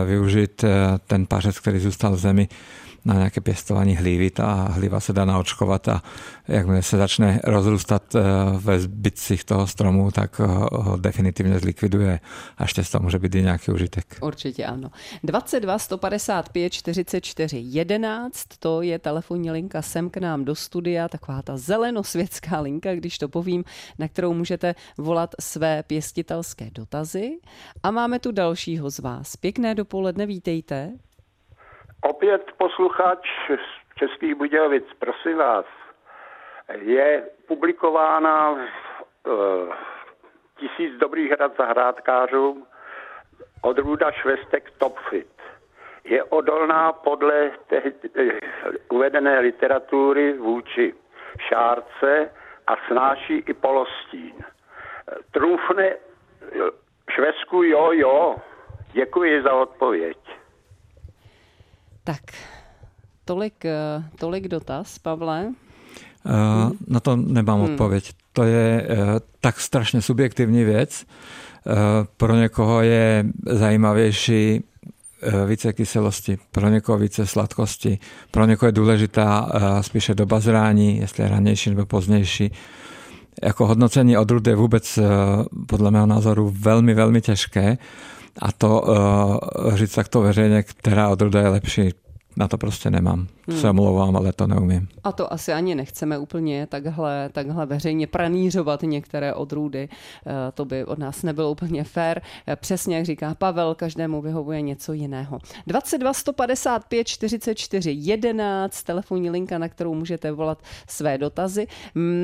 využít 0.06 0.64
ten 1.06 1.26
pařec, 1.26 1.58
který 1.58 1.78
zůstal 1.78 2.12
v 2.12 2.18
zemi, 2.18 2.48
na 3.04 3.14
nějaké 3.14 3.40
pěstování 3.40 3.96
hlívy. 3.96 4.30
Ta 4.30 4.52
hlíva 4.70 5.00
se 5.00 5.12
dá 5.12 5.24
naočkovat 5.24 5.88
a 5.88 6.02
jakmile 6.48 6.82
se 6.82 6.96
začne 6.96 7.40
rozrůstat 7.44 8.14
eh, 8.14 8.20
ve 8.58 8.80
zbytcích 8.80 9.44
toho 9.44 9.66
stromu, 9.66 10.10
tak 10.10 10.38
ho 10.72 10.96
definitivně 10.96 11.58
zlikviduje 11.58 12.20
a 12.58 12.66
toho 12.66 12.98
může 12.98 13.18
být 13.18 13.34
i 13.34 13.42
nějaký 13.42 13.72
užitek. 13.72 14.18
Určitě 14.20 14.64
ano. 14.64 14.90
22 15.24 15.78
155 15.78 16.70
44 16.72 17.58
11, 17.58 18.44
to 18.58 18.82
je 18.82 18.98
telefonní 18.98 19.50
linka 19.50 19.82
sem 19.82 20.10
k 20.10 20.16
nám 20.16 20.44
do 20.44 20.54
studia, 20.54 21.08
taková 21.08 21.42
ta 21.42 21.56
zelenosvětská 21.56 22.60
linka, 22.60 22.94
když 22.94 23.18
to 23.18 23.28
povím, 23.28 23.64
na 23.98 24.08
kterou 24.08 24.34
můžete 24.34 24.74
volat 24.98 25.34
své 25.40 25.82
pěstitelské 25.82 26.70
dotazy. 26.70 27.38
A 27.82 27.90
máme 27.90 28.18
tu 28.18 28.32
dalšího 28.32 28.90
z 28.90 28.98
vás. 28.98 29.36
Pěkné 29.36 29.74
dopoledne, 29.74 30.26
vítejte. 30.26 30.92
Opět 32.02 32.52
posluchač 32.58 33.28
z 33.48 33.98
Českých 33.98 34.34
Budějovic, 34.34 34.84
prosím 34.98 35.36
vás, 35.36 35.66
je 36.78 37.26
publikována 37.48 38.52
v 38.52 38.58
uh, 39.26 39.74
Tisíc 40.56 40.98
dobrých 40.98 41.32
rad 41.32 41.52
od 43.62 43.78
Ruda 43.78 44.10
Švestek 44.10 44.70
Topfit. 44.78 45.42
Je 46.04 46.24
odolná 46.24 46.92
podle 46.92 47.50
te, 47.66 47.82
uvedené 48.90 49.38
literatury 49.38 50.32
vůči 50.32 50.94
šárce 51.38 52.30
a 52.66 52.76
snáší 52.86 53.44
i 53.46 53.54
polostín. 53.54 54.34
Trůfne 55.30 55.96
švesku 57.10 57.62
jo, 57.62 57.92
jo. 57.92 58.36
Děkuji 58.92 59.42
za 59.42 59.52
odpověď. 59.52 60.18
Tak, 62.04 62.22
tolik, 63.24 63.64
eh, 63.64 64.04
tolik 64.18 64.48
dotaz, 64.48 64.98
Pavle. 64.98 65.52
Uh, 66.26 66.72
na 66.88 67.00
to 67.00 67.16
nemám 67.16 67.60
hmm. 67.60 67.70
odpověď. 67.70 68.12
To 68.32 68.42
je 68.42 68.86
uh, 68.90 68.96
tak 69.40 69.60
strašně 69.60 70.02
subjektivní 70.02 70.64
věc. 70.64 71.04
Uh, 71.66 71.72
pro 72.16 72.36
někoho 72.36 72.82
je 72.82 73.24
zajímavější 73.46 74.64
více 75.46 75.72
kyselosti, 75.72 76.38
pro 76.50 76.68
někoho 76.68 76.98
více 76.98 77.26
sladkosti, 77.26 77.98
pro 78.30 78.46
někoho 78.46 78.68
je 78.68 78.72
důležitá 78.72 79.50
spíše 79.80 80.14
doba 80.14 80.40
zrání, 80.40 80.98
jestli 80.98 81.22
je 81.22 81.28
ranější 81.28 81.70
nebo 81.70 81.86
pozdější. 81.86 82.52
Jako 83.42 83.66
hodnocení 83.66 84.16
odrůd 84.18 84.46
je 84.46 84.54
vůbec 84.54 84.98
podle 85.66 85.90
mého 85.90 86.06
názoru 86.06 86.54
velmi, 86.58 86.94
velmi 86.94 87.20
těžké 87.20 87.78
a 88.38 88.52
to 88.52 88.82
uh, 88.82 89.76
říct 89.76 89.94
takto 89.94 90.20
veřejně, 90.20 90.62
která 90.62 91.08
odrůda 91.08 91.40
je 91.40 91.48
lepší, 91.48 91.90
na 92.36 92.48
to 92.48 92.58
prostě 92.58 92.90
nemám. 92.90 93.26
Hmm. 93.48 93.60
Se 93.60 93.70
omlouvám, 93.70 94.16
ale 94.16 94.32
to 94.32 94.46
neumím. 94.46 94.88
A 95.04 95.12
to 95.12 95.32
asi 95.32 95.52
ani 95.52 95.74
nechceme 95.74 96.18
úplně 96.18 96.66
takhle, 96.66 97.28
takhle 97.32 97.66
veřejně 97.66 98.06
pranířovat 98.06 98.82
některé 98.82 99.34
odrůdy. 99.34 99.88
Eh, 100.26 100.52
to 100.54 100.64
by 100.64 100.84
od 100.84 100.98
nás 100.98 101.22
nebylo 101.22 101.50
úplně 101.50 101.84
fér. 101.84 102.22
Eh, 102.46 102.56
přesně 102.56 102.96
jak 102.96 103.04
říká 103.04 103.34
Pavel, 103.34 103.74
každému 103.74 104.22
vyhovuje 104.22 104.60
něco 104.60 104.92
jiného. 104.92 105.38
22 105.66 106.12
155 106.12 107.06
44 107.06 107.92
11, 107.92 108.82
telefonní 108.82 109.30
linka, 109.30 109.58
na 109.58 109.68
kterou 109.68 109.94
můžete 109.94 110.32
volat 110.32 110.62
své 110.88 111.18
dotazy. 111.18 111.66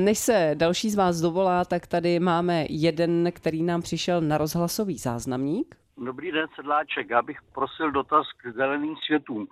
Než 0.03 0.17
se 0.17 0.51
další 0.53 0.89
z 0.89 0.95
vás 0.95 1.19
dovolá, 1.19 1.65
tak 1.65 1.87
tady 1.87 2.19
máme 2.19 2.65
jeden, 2.69 3.31
který 3.33 3.63
nám 3.63 3.81
přišel 3.81 4.21
na 4.21 4.37
rozhlasový 4.37 4.97
záznamník. 4.97 5.78
Dobrý 6.01 6.31
den, 6.31 6.47
Sedláček. 6.55 7.09
Já 7.09 7.21
bych 7.21 7.41
prosil 7.41 7.91
dotaz 7.91 8.27
k 8.37 8.51
zeleným 8.51 8.95
světům. 8.97 9.47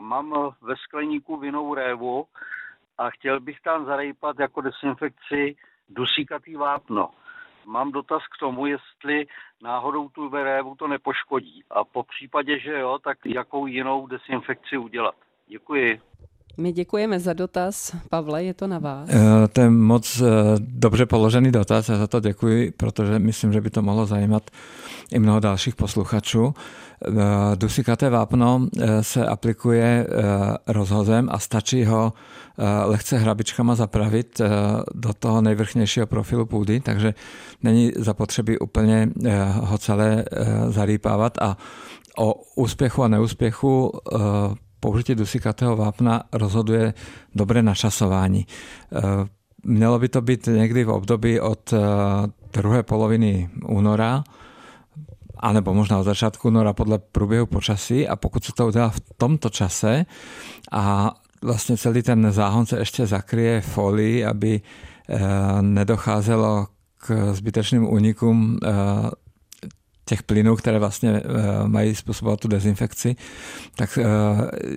Mám 0.00 0.54
ve 0.60 0.76
skleníku 0.76 1.36
vinou 1.36 1.74
révu 1.74 2.26
a 2.98 3.10
chtěl 3.10 3.40
bych 3.40 3.60
tam 3.60 3.86
zarejpat 3.86 4.38
jako 4.38 4.60
desinfekci 4.60 5.56
dusíkatý 5.88 6.56
vápno. 6.56 7.10
Mám 7.66 7.92
dotaz 7.92 8.22
k 8.26 8.38
tomu, 8.40 8.66
jestli 8.66 9.26
náhodou 9.62 10.08
tu 10.08 10.28
révu 10.28 10.74
to 10.74 10.88
nepoškodí. 10.88 11.64
A 11.70 11.84
po 11.84 12.02
případě, 12.02 12.58
že 12.58 12.78
jo, 12.78 12.98
tak 12.98 13.18
jakou 13.26 13.66
jinou 13.66 14.06
desinfekci 14.06 14.76
udělat. 14.76 15.14
Děkuji. 15.46 16.00
My 16.56 16.72
děkujeme 16.72 17.20
za 17.20 17.32
dotaz. 17.32 17.96
Pavle, 18.10 18.44
je 18.44 18.54
to 18.54 18.66
na 18.66 18.78
vás. 18.78 19.08
Eh, 19.12 19.48
to 19.48 19.60
je 19.60 19.70
moc 19.70 20.20
eh, 20.20 20.26
dobře 20.58 21.06
položený 21.06 21.52
dotaz, 21.52 21.88
já 21.88 21.98
za 21.98 22.06
to 22.06 22.20
děkuji, 22.20 22.70
protože 22.70 23.18
myslím, 23.18 23.52
že 23.52 23.60
by 23.60 23.70
to 23.70 23.82
mohlo 23.82 24.06
zajímat 24.06 24.50
i 25.10 25.18
mnoho 25.18 25.40
dalších 25.40 25.76
posluchačů. 25.76 26.54
Eh, 27.06 27.12
Dusikaté 27.56 28.10
vápno 28.10 28.68
se 29.00 29.26
aplikuje 29.26 30.06
rozhozem 30.66 31.28
a 31.32 31.38
stačí 31.38 31.84
ho 31.84 32.12
lehce 32.84 33.18
hrabičkama 33.18 33.74
zapravit 33.74 34.40
do 34.94 35.12
toho 35.12 35.42
nejvrchnějšího 35.42 36.06
profilu 36.06 36.46
půdy, 36.46 36.80
takže 36.80 37.14
není 37.62 37.92
zapotřebí 37.96 38.58
úplně 38.58 39.08
ho 39.52 39.78
celé 39.78 40.24
zarýpávat 40.68 41.38
a 41.38 41.56
o 42.18 42.34
úspěchu 42.54 43.02
a 43.02 43.08
neúspěchu 43.08 43.92
použití 44.82 45.14
dusikatého 45.14 45.76
vápna 45.76 46.22
rozhoduje 46.32 46.94
dobré 47.34 47.62
načasování. 47.62 48.46
Eh, 48.46 49.00
mělo 49.64 49.98
by 49.98 50.08
to 50.08 50.20
být 50.20 50.46
někdy 50.46 50.84
v 50.84 50.90
období 50.90 51.40
od 51.40 51.72
eh, 51.72 51.78
druhé 52.52 52.82
poloviny 52.82 53.50
února, 53.68 54.24
anebo 55.38 55.74
možná 55.74 55.98
od 55.98 56.04
začátku 56.04 56.48
února 56.48 56.72
podle 56.72 56.98
průběhu 56.98 57.46
počasí 57.46 58.08
a 58.08 58.16
pokud 58.16 58.44
se 58.44 58.52
to 58.52 58.66
udělá 58.66 58.88
v 58.88 59.00
tomto 59.16 59.50
čase 59.50 60.06
a 60.72 61.14
vlastně 61.42 61.76
celý 61.76 62.02
ten 62.02 62.32
záhon 62.32 62.66
se 62.66 62.78
ještě 62.78 63.06
zakryje 63.06 63.60
folii, 63.60 64.24
aby 64.24 64.60
eh, 64.60 65.18
nedocházelo 65.62 66.66
k 66.98 67.34
zbytečným 67.34 67.92
únikům 67.92 68.58
těch 70.04 70.22
plynů, 70.22 70.56
které 70.56 70.78
vlastně 70.78 71.10
eh, 71.10 71.22
mají 71.68 71.94
způsobovat 71.94 72.40
tu 72.40 72.48
dezinfekci, 72.48 73.16
tak 73.76 73.98
eh, 73.98 74.06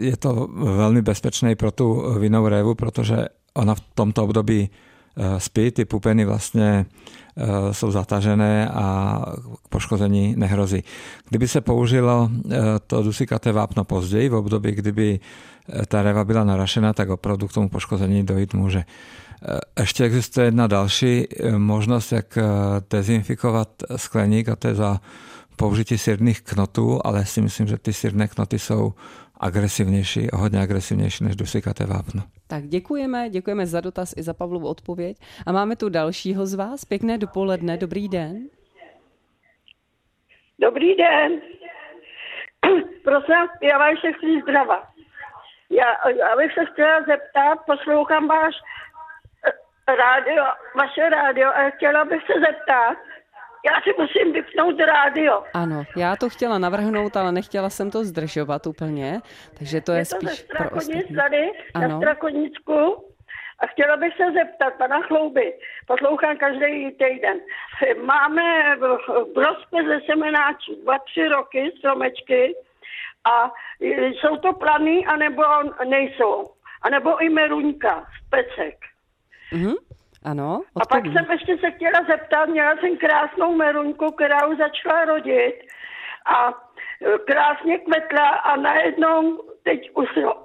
je 0.05 0.17
to 0.17 0.47
velmi 0.53 1.01
bezpečné 1.01 1.55
pro 1.55 1.71
tu 1.71 2.13
vinou 2.19 2.47
révu, 2.47 2.75
protože 2.75 3.25
ona 3.53 3.75
v 3.75 3.79
tomto 3.79 4.23
období 4.23 4.69
eh, 5.17 5.39
spí, 5.39 5.71
ty 5.71 5.85
pupeny 5.85 6.25
vlastně 6.25 6.85
jsou 7.71 7.91
zatažené 7.91 8.69
a 8.69 9.19
k 9.63 9.67
poškození 9.67 10.35
nehrozí. 10.37 10.83
Kdyby 11.29 11.47
se 11.47 11.61
použilo 11.61 12.29
to 12.87 13.03
dusikaté 13.03 13.51
vápno 13.51 13.83
později, 13.83 14.29
v 14.29 14.35
období, 14.35 14.71
kdyby 14.71 15.19
ta 15.87 16.01
réva 16.01 16.23
byla 16.23 16.43
narašena, 16.43 16.93
tak 16.93 17.09
opravdu 17.09 17.47
k 17.47 17.53
tomu 17.53 17.69
poškození 17.69 18.23
dojít 18.23 18.53
může. 18.53 18.85
Ještě 19.79 20.03
existuje 20.03 20.47
jedna 20.47 20.67
další 20.67 21.27
eh, 21.27 21.51
možnost, 21.51 22.11
jak 22.11 22.37
eh, 22.37 22.43
dezinfikovat 22.89 23.67
skleník 23.95 24.49
a 24.49 24.55
to 24.55 24.67
je 24.67 24.73
za 24.75 24.97
použití 25.57 25.97
sírných 25.97 26.41
knotů, 26.41 26.99
ale 27.03 27.25
si 27.25 27.41
myslím, 27.41 27.67
že 27.67 27.77
ty 27.77 27.93
sírné 27.93 28.27
knoty 28.27 28.59
jsou 28.59 28.93
agresivnější, 29.39 30.27
hodně 30.33 30.59
agresivnější 30.59 31.23
než 31.23 31.35
dusikaté 31.35 31.85
vápno. 31.85 32.21
Tak 32.47 32.67
děkujeme, 32.67 33.29
děkujeme 33.29 33.65
za 33.65 33.81
dotaz 33.81 34.13
i 34.17 34.23
za 34.23 34.33
Pavlovu 34.33 34.67
odpověď. 34.67 35.17
A 35.45 35.51
máme 35.51 35.75
tu 35.75 35.89
dalšího 35.89 36.45
z 36.45 36.53
vás. 36.53 36.85
Pěkné 36.85 37.17
dopoledne, 37.17 37.77
dobrý 37.77 38.09
den. 38.09 38.37
Dobrý 40.59 40.95
den. 40.95 41.41
Prosím, 43.03 43.35
já 43.61 43.77
vám 43.77 43.95
všechny 43.95 44.41
zdrava. 44.41 44.83
Já, 45.69 46.09
já 46.09 46.35
bych 46.37 46.53
se 46.53 46.65
chtěla 46.65 46.99
zeptat, 46.99 47.55
poslouchám 47.65 48.27
váš 48.27 48.55
rádio, 49.87 50.43
vaše 50.75 51.09
rádio 51.09 51.49
a 51.49 51.69
chtěla 51.69 52.05
bych 52.05 52.21
se 52.25 52.33
zeptat, 52.39 52.97
já 53.65 53.81
si 53.81 53.93
musím 53.97 54.33
vypnout 54.33 54.79
rádio. 54.79 55.43
Ano, 55.53 55.83
já 55.97 56.15
to 56.15 56.29
chtěla 56.29 56.57
navrhnout, 56.57 57.17
ale 57.17 57.31
nechtěla 57.31 57.69
jsem 57.69 57.91
to 57.91 58.03
zdržovat 58.03 58.67
úplně, 58.67 59.21
takže 59.57 59.81
to 59.81 59.91
je, 59.91 59.99
je 59.99 60.05
to 60.05 60.15
spíš 60.15 60.41
pro 60.57 60.69
ostatní. 60.69 61.15
tady, 61.15 61.51
ano. 61.73 61.87
na 61.87 61.97
Strakonicku. 61.97 63.05
A 63.59 63.67
chtěla 63.67 63.97
bych 63.97 64.13
se 64.17 64.31
zeptat 64.31 64.73
pana 64.73 65.01
Chlouby, 65.01 65.53
poslouchám 65.87 66.37
každý 66.37 66.91
týden. 66.91 67.39
Máme 68.03 68.75
v 68.75 69.37
rozpe 69.37 69.83
ze 69.87 69.99
semenáčů 70.05 70.81
dva, 70.83 70.99
tři 70.99 71.27
roky 71.27 71.73
stromečky 71.79 72.55
a 73.23 73.51
jsou 73.79 74.37
to 74.37 74.53
planý, 74.53 75.05
anebo 75.05 75.43
nejsou. 75.85 76.51
A 76.81 76.89
nebo 76.89 77.21
i 77.23 77.29
meruňka 77.29 78.01
z 78.01 78.29
pecek. 78.29 78.75
Mm-hmm. 79.53 79.75
Ano, 80.23 80.61
odpovím. 80.73 80.81
A 80.81 80.85
pak 80.85 81.05
jsem 81.05 81.31
ještě 81.31 81.57
se 81.57 81.71
chtěla 81.71 81.99
zeptat, 82.09 82.45
měla 82.45 82.75
jsem 82.77 82.97
krásnou 82.97 83.55
meruňku, 83.55 84.11
která 84.11 84.47
už 84.47 84.57
začala 84.57 85.05
rodit 85.05 85.55
a 86.25 86.49
e, 86.49 87.17
krásně 87.17 87.77
kvetla 87.77 88.27
a 88.29 88.55
najednou 88.55 89.41
teď 89.63 89.91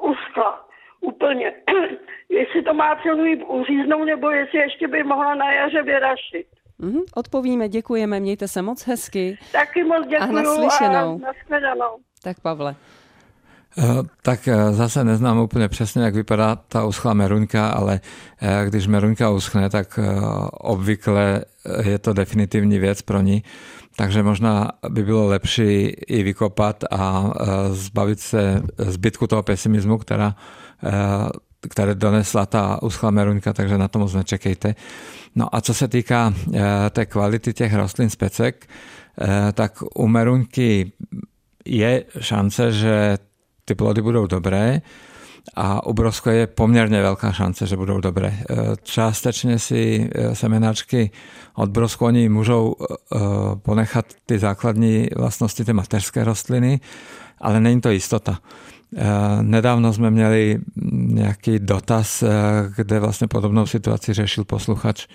uschla 0.00 0.68
úplně. 1.00 1.52
jestli 2.28 2.62
to 2.62 2.74
má 2.74 2.96
celý 3.02 3.44
uříznout, 3.44 4.06
nebo 4.06 4.30
jestli 4.30 4.58
ještě 4.58 4.88
by 4.88 5.02
mohla 5.02 5.34
na 5.34 5.52
jaře 5.52 5.82
vyrašit. 5.82 6.46
Mm-hmm, 6.80 7.02
odpovíme, 7.14 7.68
děkujeme, 7.68 8.20
mějte 8.20 8.48
se 8.48 8.62
moc 8.62 8.86
hezky. 8.86 9.38
Taky 9.52 9.84
moc 9.84 10.06
děkuju 10.06 10.38
a 10.38 10.42
naslyšenou. 10.42 11.20
A 11.28 11.96
Tak 12.24 12.40
Pavle. 12.40 12.74
Eh, 13.78 13.82
tak 14.22 14.48
eh, 14.48 14.72
zase 14.72 15.04
neznám 15.04 15.38
úplně 15.38 15.68
přesně, 15.68 16.02
jak 16.02 16.14
vypadá 16.14 16.56
ta 16.56 16.84
uschlá 16.84 17.14
meruňka, 17.14 17.68
ale 17.68 18.00
eh, 18.40 18.64
když 18.66 18.86
meruňka 18.86 19.30
uschne, 19.30 19.70
tak 19.70 19.98
obvykle 20.52 21.44
je 21.82 21.98
to 21.98 22.12
definitivní 22.12 22.78
věc 22.78 23.02
pro 23.02 23.20
ní. 23.20 23.42
Takže 23.96 24.22
možná 24.22 24.70
by 24.88 25.02
bylo 25.02 25.26
lepší 25.26 25.86
i 25.88 26.22
vykopat 26.22 26.84
a 26.90 27.32
zbavit 27.72 28.20
se 28.20 28.62
zbytku 28.78 29.26
toho 29.26 29.42
pesimismu, 29.42 29.98
která, 29.98 30.34
které 31.68 31.94
donesla 31.94 32.46
ta 32.46 32.82
uschlá 32.82 33.10
meruňka, 33.10 33.52
takže 33.52 33.78
na 33.78 33.88
to 33.88 33.98
moc 33.98 34.14
nečekejte. 34.14 34.74
No 35.34 35.54
a 35.54 35.60
co 35.60 35.74
se 35.74 35.88
týká 35.88 36.34
té 36.90 37.06
kvality 37.06 37.52
těch 37.52 37.74
rostlin 37.74 38.10
z 38.10 38.16
pecek, 38.16 38.66
tak 39.52 39.82
u 39.94 40.08
meruňky 40.08 40.92
je 41.66 42.04
šance, 42.20 42.72
že 42.72 43.18
ty 43.70 43.74
plody 43.74 44.02
budou 44.02 44.26
dobré 44.26 44.82
a 45.56 45.86
u 45.86 45.92
je 46.30 46.46
poměrně 46.46 47.02
velká 47.02 47.32
šance, 47.32 47.66
že 47.66 47.76
budou 47.76 48.00
dobré. 48.00 48.28
E, 48.28 48.44
částečně 48.82 49.58
si 49.58 50.10
e, 50.14 50.34
semenáčky 50.34 51.10
od 51.54 51.70
brosku 51.70 52.04
oni 52.04 52.28
můžou 52.28 52.74
e, 52.74 52.86
ponechat 53.56 54.06
ty 54.26 54.38
základní 54.38 55.08
vlastnosti 55.16 55.64
té 55.64 55.72
mateřské 55.72 56.24
rostliny, 56.24 56.80
ale 57.38 57.60
není 57.60 57.80
to 57.80 57.90
jistota. 57.90 58.38
Nedávno 59.42 59.92
jsme 59.92 60.10
měli 60.10 60.58
nějaký 60.92 61.58
dotaz, 61.58 62.24
kde 62.76 63.00
vlastně 63.00 63.26
podobnou 63.28 63.66
situaci 63.66 64.12
řešil 64.12 64.44
posluchač, 64.44 65.06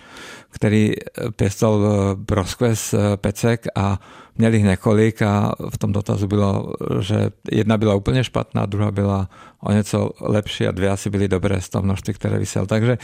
který 0.49 0.93
pěstal 1.35 1.85
broskve 2.15 2.75
z 2.75 2.95
pecek 3.15 3.65
a 3.75 3.99
měl 4.37 4.53
ich 4.53 4.63
několik 4.63 5.21
a 5.21 5.55
v 5.69 5.77
tom 5.77 5.91
dotazu 5.91 6.27
bylo, 6.27 6.73
že 6.99 7.29
jedna 7.51 7.77
byla 7.77 7.95
úplně 7.95 8.23
špatná, 8.23 8.65
druhá 8.65 8.91
byla 8.91 9.29
o 9.59 9.71
něco 9.71 10.11
lepší 10.21 10.67
a 10.67 10.71
dvě 10.71 10.89
asi 10.89 11.09
byly 11.09 11.27
dobré 11.27 11.61
z 11.61 11.69
toho 11.69 11.81
množství, 11.81 12.13
které 12.13 12.39
vysel. 12.39 12.65
Takže 12.65 12.97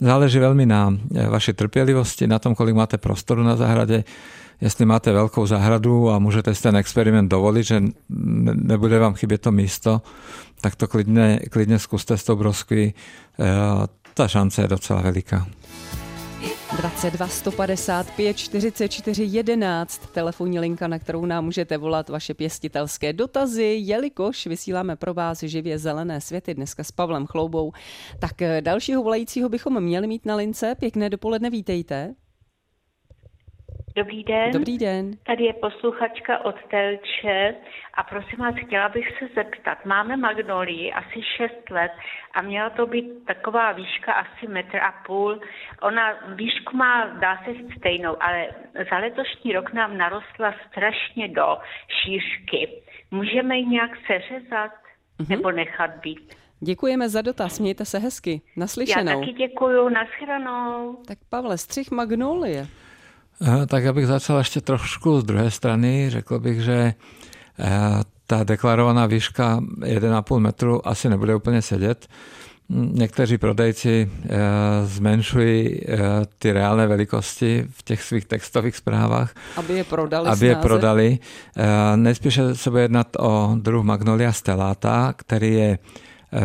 záleží 0.00 0.38
velmi 0.38 0.66
na 0.66 0.98
vaší 1.30 1.52
trpělivosti, 1.52 2.26
na 2.26 2.38
tom, 2.38 2.54
kolik 2.54 2.74
máte 2.74 2.98
prostoru 2.98 3.42
na 3.42 3.56
zahradě, 3.56 4.04
jestli 4.60 4.86
máte 4.86 5.12
velkou 5.12 5.46
zahradu 5.46 6.10
a 6.10 6.18
můžete 6.18 6.54
si 6.54 6.62
ten 6.62 6.76
experiment 6.76 7.30
dovolit, 7.30 7.64
že 7.64 7.82
nebude 8.54 8.98
vám 8.98 9.14
chybět 9.14 9.38
to 9.38 9.52
místo, 9.52 10.02
tak 10.60 10.76
to 10.76 10.88
klidně, 10.88 11.40
klidně 11.50 11.78
zkuste 11.78 12.16
s 12.16 12.24
tou 12.24 12.36
broskví. 12.36 12.94
Ta 14.14 14.28
šance 14.28 14.62
je 14.62 14.68
docela 14.68 15.00
veliká. 15.00 15.46
22 16.76 17.28
155 17.28 18.36
44 18.36 19.24
11, 19.24 20.06
telefonní 20.12 20.60
linka, 20.60 20.88
na 20.88 20.98
kterou 20.98 21.26
nám 21.26 21.44
můžete 21.44 21.78
volat 21.78 22.08
vaše 22.08 22.34
pěstitelské 22.34 23.12
dotazy, 23.12 23.76
jelikož 23.80 24.46
vysíláme 24.46 24.96
pro 24.96 25.14
vás 25.14 25.42
živě 25.42 25.78
zelené 25.78 26.20
světy 26.20 26.54
dneska 26.54 26.84
s 26.84 26.92
Pavlem 26.92 27.26
Chloubou. 27.26 27.72
Tak 28.18 28.42
eh, 28.42 28.60
dalšího 28.60 29.02
volajícího 29.02 29.48
bychom 29.48 29.80
měli 29.80 30.06
mít 30.06 30.26
na 30.26 30.36
lince. 30.36 30.74
Pěkné 30.78 31.10
dopoledne, 31.10 31.50
vítejte. 31.50 32.14
Dobrý 33.96 34.24
den. 34.24 34.52
Dobrý 34.52 34.78
den. 34.78 35.10
Tady 35.22 35.44
je 35.44 35.52
posluchačka 35.52 36.44
od 36.44 36.54
Telče 36.70 37.54
a 37.94 38.02
prosím 38.02 38.38
vás, 38.38 38.54
chtěla 38.66 38.88
bych 38.88 39.06
se 39.18 39.24
zeptat. 39.34 39.84
Máme 39.84 40.16
magnolii 40.16 40.92
asi 40.92 41.22
6 41.36 41.70
let 41.70 41.92
a 42.34 42.42
měla 42.42 42.70
to 42.70 42.86
být 42.86 43.24
taková 43.26 43.72
výška 43.72 44.12
asi 44.12 44.46
metr 44.46 44.76
a 44.76 44.92
půl. 45.06 45.40
Ona 45.82 46.34
výšku 46.34 46.76
má, 46.76 47.06
dá 47.06 47.42
se 47.44 47.54
říct, 47.54 47.78
stejnou, 47.78 48.22
ale 48.22 48.48
za 48.90 48.98
letošní 48.98 49.52
rok 49.52 49.72
nám 49.72 49.98
narostla 49.98 50.54
strašně 50.70 51.28
do 51.28 51.58
šířky. 51.88 52.68
Můžeme 53.10 53.56
ji 53.56 53.66
nějak 53.66 53.90
seřezat 54.06 54.72
mm-hmm. 55.18 55.28
nebo 55.28 55.50
nechat 55.50 55.90
být? 56.02 56.34
Děkujeme 56.60 57.08
za 57.08 57.22
dotaz, 57.22 57.58
mějte 57.58 57.84
se 57.84 57.98
hezky. 57.98 58.40
Naslyšenou. 58.56 59.12
Já 59.12 59.20
taky 59.20 59.32
děkuju, 59.32 59.88
nashledanou. 59.88 60.96
Tak 61.06 61.18
Pavle, 61.28 61.58
střih 61.58 61.90
magnolie. 61.90 62.66
Tak 63.66 63.86
abych 63.86 64.06
začal 64.06 64.38
ještě 64.38 64.60
trošku 64.60 65.20
z 65.20 65.24
druhé 65.24 65.50
strany, 65.50 66.10
řekl 66.10 66.38
bych, 66.38 66.60
že 66.60 66.94
eh, 67.58 67.70
ta 68.26 68.44
deklarovaná 68.44 69.06
výška 69.06 69.60
1,5 69.60 70.38
metru 70.38 70.88
asi 70.88 71.08
nebude 71.08 71.34
úplně 71.34 71.62
sedět. 71.62 72.06
Někteří 72.70 73.38
prodejci 73.38 74.10
eh, 74.10 74.28
zmenšují 74.84 75.80
eh, 75.80 75.98
ty 76.38 76.52
reálné 76.52 76.86
velikosti 76.86 77.66
v 77.70 77.82
těch 77.82 78.02
svých 78.02 78.24
textových 78.24 78.76
zprávách. 78.76 79.34
Aby 79.56 79.74
je 79.74 79.84
prodali. 79.84 80.28
Aby 80.28 80.46
je 80.46 80.56
prodali. 80.56 81.18
Nejspíše 81.96 82.54
se 82.54 82.70
bude 82.70 82.82
jednat 82.82 83.16
o 83.18 83.56
druh 83.56 83.84
Magnolia 83.84 84.32
stellata, 84.32 85.14
který 85.16 85.54
je 85.54 85.78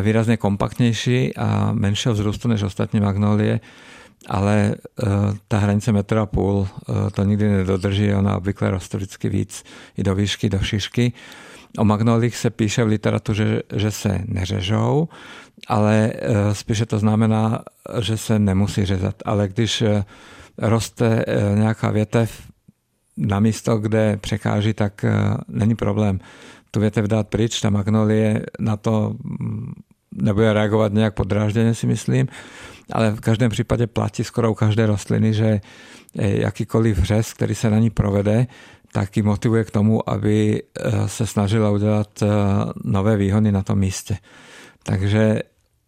výrazně 0.01 0.37
kompaktnější 0.37 1.35
a 1.35 1.69
menšího 1.73 2.13
vzrůstu 2.13 2.47
než 2.47 2.63
ostatní 2.63 2.99
magnolie 2.99 3.59
ale 4.27 4.75
uh, 5.03 5.09
ta 5.47 5.57
hranice 5.57 5.91
metra 5.91 6.21
a 6.21 6.25
půl 6.25 6.53
uh, 6.53 7.09
to 7.09 7.23
nikdy 7.23 7.49
nedodrží, 7.49 8.13
ona 8.13 8.37
obvykle 8.37 8.71
roste 8.71 8.97
vždycky 8.97 9.29
víc 9.29 9.63
i 9.97 10.03
do 10.03 10.15
výšky, 10.15 10.49
do 10.49 10.59
šířky. 10.59 11.13
O 11.77 11.85
magnolích 11.85 12.37
se 12.37 12.49
píše 12.49 12.83
v 12.83 12.87
literatuře, 12.87 13.63
že 13.75 13.91
se 13.91 14.21
neřežou, 14.25 15.07
ale 15.67 16.11
uh, 16.13 16.53
spíše 16.53 16.85
to 16.85 16.99
znamená, 16.99 17.63
že 17.99 18.17
se 18.17 18.39
nemusí 18.39 18.85
řezat. 18.85 19.15
Ale 19.25 19.47
když 19.47 19.83
roste 20.57 21.25
nějaká 21.55 21.91
větev 21.91 22.41
na 23.17 23.39
místo, 23.39 23.77
kde 23.77 24.17
překáží, 24.17 24.73
tak 24.73 25.05
není 25.47 25.75
problém 25.75 26.19
tu 26.73 26.79
větev 26.79 27.05
dát 27.05 27.27
pryč. 27.27 27.61
Ta 27.61 27.69
magnolie 27.69 28.45
na 28.59 28.77
to 28.77 29.15
mm, 29.23 29.73
nebude 30.11 30.53
reagovat 30.53 30.93
nějak 30.93 31.13
podrážděně, 31.13 31.73
si 31.75 31.87
myslím 31.87 32.27
ale 32.91 33.11
v 33.11 33.19
každém 33.19 33.51
případě 33.51 33.87
platí 33.87 34.23
skoro 34.23 34.51
u 34.51 34.53
každé 34.53 34.85
rostliny, 34.85 35.33
že 35.33 35.61
eh, 36.19 36.41
jakýkoliv 36.41 36.97
řez, 36.97 37.33
který 37.33 37.55
se 37.55 37.69
na 37.69 37.79
ní 37.79 37.89
provede, 37.89 38.47
tak 38.91 39.17
ji 39.17 39.23
motivuje 39.23 39.63
k 39.63 39.71
tomu, 39.71 40.09
aby 40.09 40.63
eh, 40.63 41.07
se 41.07 41.27
snažila 41.27 41.71
udělat 41.71 42.23
eh, 42.23 42.27
nové 42.83 43.17
výhony 43.17 43.51
na 43.51 43.63
tom 43.63 43.79
místě. 43.79 44.17
Takže 44.83 45.39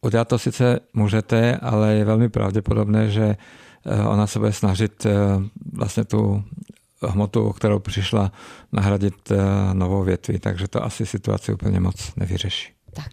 udělat 0.02 0.28
to 0.28 0.40
sice 0.40 0.80
můžete, 0.94 1.58
ale 1.58 1.94
je 1.94 2.06
velmi 2.06 2.30
pravděpodobné, 2.30 3.10
že 3.10 3.36
ona 4.08 4.28
se 4.28 4.40
bude 4.40 4.54
snažit 4.54 5.08
vlastně 5.74 6.06
tu 6.06 6.44
hmotu, 7.02 7.44
o 7.44 7.54
kterou 7.54 7.80
přišla, 7.80 8.32
nahradit 8.72 9.32
novou 9.74 10.04
větví, 10.04 10.40
takže 10.40 10.68
to 10.68 10.84
asi 10.84 11.06
situaci 11.06 11.54
úplně 11.54 11.80
moc 11.80 12.16
nevyřeší. 12.16 12.74
Tak, 12.94 13.12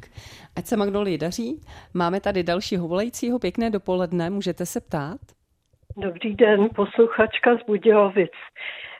Ať 0.57 0.67
se 0.67 0.77
Magnolii 0.77 1.19
daří. 1.19 1.61
Máme 1.95 2.21
tady 2.21 2.43
dalšího 2.43 2.89
volajícího. 2.89 3.39
Pěkné 3.39 3.71
dopoledne, 3.71 4.31
můžete 4.31 4.67
se 4.67 4.81
ptát? 4.81 5.21
Dobrý 5.97 6.35
den, 6.35 6.69
posluchačka 6.77 7.57
z 7.57 7.67
Budějovic. 7.67 8.31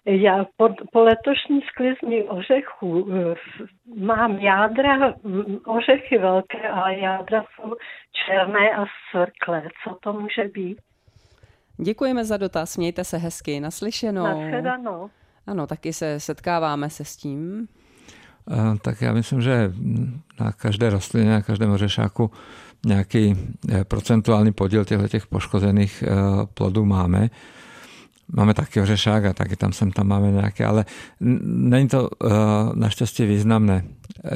Já 0.05 0.47
po, 0.57 0.69
po 0.93 1.01
letošní 1.01 1.61
sklizni 1.63 2.23
ořechů 2.23 3.09
eh, 3.13 3.35
mám 3.97 4.39
jádra, 4.39 5.15
ořechy 5.67 6.19
velké, 6.19 6.69
ale 6.69 6.99
jádra 6.99 7.45
jsou 7.45 7.75
černé 8.27 8.71
a 8.71 8.85
svrklé. 9.11 9.63
Co 9.85 9.97
to 10.03 10.13
může 10.13 10.45
být? 10.45 10.81
Děkujeme 11.77 12.25
za 12.25 12.37
dotaz, 12.37 12.77
mějte 12.77 13.05
se 13.05 13.17
hezky, 13.17 13.61
naslyšenou. 13.61 14.25
Nashledanou. 14.25 15.11
Ano, 15.47 15.67
taky 15.67 15.93
se 15.93 16.21
setkáváme 16.21 16.91
se 16.91 17.05
s 17.05 17.17
tím. 17.17 17.69
Tak 18.83 19.01
já 19.01 19.13
myslím, 19.13 19.41
že 19.41 19.73
na 20.41 20.53
každé 20.53 20.91
rostlině, 20.91 21.31
na 21.31 21.43
každém 21.43 21.71
ořešáku 21.71 22.31
nějaký 22.87 23.37
eh, 23.69 23.85
procentuální 23.85 24.53
podíl 24.53 24.85
těchto 24.85 25.09
těch 25.09 25.27
poškozených 25.27 26.05
eh, 26.07 26.11
plodů 26.55 26.85
máme. 26.85 27.31
Máme 28.33 28.55
taky 28.55 28.81
ořešák 28.81 29.25
a 29.25 29.33
taky 29.33 29.57
tam 29.57 29.73
sem 29.73 29.93
tam 29.93 30.09
máme 30.09 30.31
nějaké, 30.31 30.67
ale 30.67 30.85
není 31.21 31.89
to 31.89 32.09
eh, 32.11 32.29
naštěstí 32.75 33.27
významné. 33.27 33.85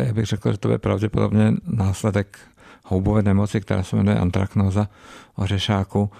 Já 0.06 0.12
bych 0.12 0.26
řekl, 0.26 0.52
že 0.52 0.58
to 0.58 0.70
je 0.70 0.78
pravděpodobně 0.78 1.52
následek 1.66 2.38
houbové 2.84 3.22
nemoci, 3.22 3.60
která 3.60 3.82
se 3.82 3.96
jmenuje 3.96 4.18
antraknoza 4.18 4.88
ořešáku, 5.36 6.10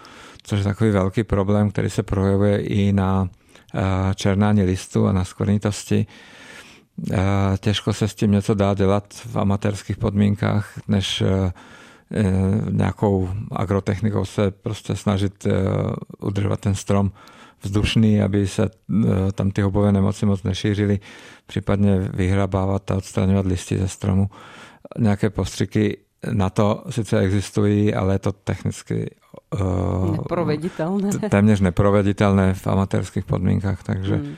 což 0.42 0.59
je 0.59 0.64
takový 0.64 0.90
velký 0.90 1.25
problém, 1.25 1.70
který 1.70 1.90
se 1.90 2.03
projevuje 2.03 2.59
i 2.59 2.92
na 2.92 3.29
černání 4.14 4.62
listu 4.62 5.07
a 5.07 5.12
na 5.12 5.25
skvrnitosti 5.25 6.07
těžko 7.61 7.93
se 7.93 8.09
s 8.09 8.15
tím 8.15 8.31
něco 8.31 8.55
dá 8.55 8.75
dělat 8.75 9.15
v 9.15 9.37
amatérských 9.37 9.97
podmínkách, 9.97 10.81
než 10.89 11.21
eh, 11.21 11.53
eh, 12.15 12.25
nějakou 12.71 13.31
agrotechnikou 13.53 14.25
se 14.25 14.51
prostě 14.51 14.97
snažit 14.97 15.47
eh, 15.47 15.53
udržovat 16.21 16.61
ten 16.61 16.75
strom 16.75 17.13
vzdušný, 17.63 18.23
aby 18.23 18.47
se 18.47 18.71
tam 19.35 19.51
ty 19.51 19.63
hubové 19.63 19.93
nemoci 19.93 20.27
moc 20.27 20.43
nešířily, 20.43 21.01
případně 21.47 21.99
vyhrabávat 21.99 22.91
a 22.91 22.97
odstraňovat 22.97 23.47
listy 23.47 23.79
ze 23.79 23.89
stromu. 23.89 24.31
Nějaké 24.99 25.31
postřiky 25.31 25.99
na 26.33 26.51
to 26.51 26.85
sice 26.91 27.19
existují, 27.19 27.95
ale 27.95 28.15
je 28.15 28.19
to 28.19 28.33
technicky 28.33 29.11
neproveditelné. 30.13 31.11
téměř 31.29 31.61
neproveditelné 31.61 32.55
v 32.55 32.67
amatérských 32.67 33.25
podmínkách, 33.25 33.83
takže 33.83 34.17
hmm. 34.17 34.37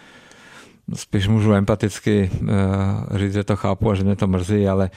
Spíš 0.94 1.28
můžu 1.28 1.52
empaticky 1.52 2.30
říct, 3.14 3.32
že 3.32 3.44
to 3.44 3.56
chápu 3.56 3.90
a 3.90 3.94
že 3.94 4.04
mě 4.04 4.16
to 4.16 4.26
mrzí, 4.26 4.68
ale 4.68 4.90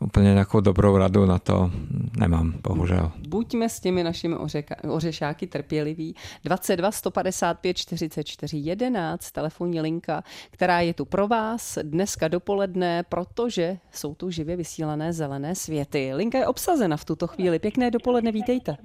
úplně 0.00 0.32
nějakou 0.32 0.60
dobrou 0.60 0.96
radu 0.96 1.26
na 1.26 1.38
to 1.38 1.70
nemám, 2.18 2.54
bohužel. 2.62 3.12
Buďme 3.28 3.68
s 3.68 3.80
těmi 3.80 4.02
našimi 4.02 4.36
ořeka, 4.36 4.76
ořešáky 4.90 5.46
trpěliví. 5.46 6.14
22 6.44 6.92
155 6.92 7.76
44 7.76 8.56
11, 8.56 9.30
telefonní 9.30 9.80
linka, 9.80 10.22
která 10.50 10.80
je 10.80 10.94
tu 10.94 11.04
pro 11.04 11.28
vás 11.28 11.78
dneska 11.82 12.28
dopoledne, 12.28 13.02
protože 13.02 13.76
jsou 13.92 14.14
tu 14.14 14.30
živě 14.30 14.56
vysílané 14.56 15.12
zelené 15.12 15.54
světy. 15.54 16.14
Linka 16.14 16.38
je 16.38 16.46
obsazena 16.46 16.96
v 16.96 17.04
tuto 17.04 17.26
chvíli. 17.26 17.58
Pěkné 17.58 17.90
dopoledne, 17.90 18.32
vítejte. 18.32 18.76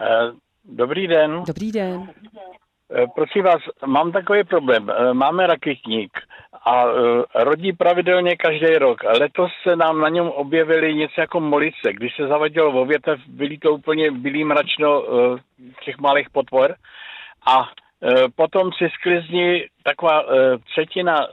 Eh, 0.00 0.32
dobrý 0.64 1.06
den. 1.06 1.42
Dobrý 1.46 1.72
den. 1.72 2.08
Eh, 2.94 3.06
prosím 3.14 3.44
vás, 3.44 3.62
mám 3.86 4.12
takový 4.12 4.44
problém. 4.44 4.90
Eh, 4.90 5.14
máme 5.14 5.46
raketník 5.46 6.10
a 6.64 6.84
eh, 6.84 7.44
rodí 7.44 7.72
pravidelně 7.72 8.36
každý 8.36 8.66
rok. 8.66 9.04
Letos 9.04 9.50
se 9.62 9.76
nám 9.76 10.00
na 10.00 10.08
něm 10.08 10.28
objevily 10.28 10.94
něco 10.94 11.20
jako 11.20 11.40
molice. 11.40 11.92
Když 11.92 12.16
se 12.16 12.28
zavadilo 12.28 12.72
vo 12.72 12.84
větev, 12.84 13.20
byly 13.26 13.58
to 13.58 13.72
úplně 13.72 14.10
bílý 14.10 14.44
mračno 14.44 15.04
těch 15.84 15.98
malých 15.98 16.30
potvor. 16.30 16.74
A 17.46 17.68
potom 18.36 18.70
si 18.72 18.88
sklizni 18.94 19.68
taková 19.82 20.22
třetina 20.64 21.26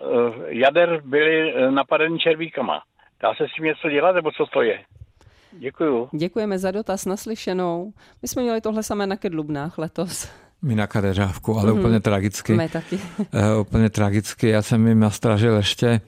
jader 0.48 1.02
byly 1.06 1.54
napadeny 1.70 2.20
červíkama. 2.20 2.82
Dá 3.22 3.34
se 3.36 3.48
s 3.48 3.54
tím 3.56 3.66
něco 3.66 3.90
dělat, 3.90 4.16
nebo 4.16 4.32
co 4.32 4.46
to 4.46 4.62
je? 4.62 4.84
Děkuju. 5.52 6.10
Děkujeme 6.12 6.60
za 6.60 6.72
dotaz 6.72 7.06
naslyšenou. 7.06 7.94
My 8.22 8.28
jsme 8.28 8.42
měli 8.42 8.62
tohle 8.62 8.84
samé 8.84 9.08
na 9.08 9.16
Kedlubnách 9.16 9.78
letos. 9.78 10.45
My 10.62 10.76
na 10.76 10.88
kadeřávku, 10.88 11.60
ale 11.60 11.72
mm-hmm. 11.72 11.80
úplně 11.80 12.00
tragicky. 12.00 12.54
My 12.54 12.70
taky. 12.70 12.96
Uh, 12.96 13.62
úplně 13.62 13.90
tragicky. 13.90 14.50
Já 14.50 14.62
jsem 14.62 14.88
jim 14.88 15.00
nastražil 15.00 15.56
ještě 15.56 16.02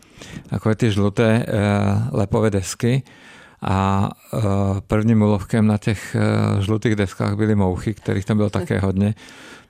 takové 0.49 0.75
ty 0.75 0.91
žluté 0.91 1.45
uh, 1.47 2.19
lepové 2.19 2.49
desky 2.49 3.03
a 3.61 4.09
uh, 4.33 4.41
prvním 4.87 5.21
ulovkem 5.21 5.67
na 5.67 5.77
těch 5.77 6.15
uh, 6.55 6.59
žlutých 6.59 6.95
deskách 6.95 7.35
byly 7.35 7.55
mouchy, 7.55 7.93
kterých 7.93 8.25
tam 8.25 8.37
bylo 8.37 8.49
také 8.49 8.79
hodně. 8.79 9.15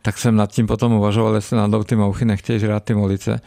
Tak 0.02 0.18
jsem 0.18 0.36
nad 0.36 0.52
tím 0.52 0.68
potom 0.68 0.94
uvažoval, 0.94 1.36
jestli 1.36 1.58
náhodou 1.58 1.84
ty 1.84 1.96
mouchy 1.96 2.26
nechtějí 2.26 2.60
žrát 2.60 2.84
ty 2.84 2.94
molice. 2.94 3.42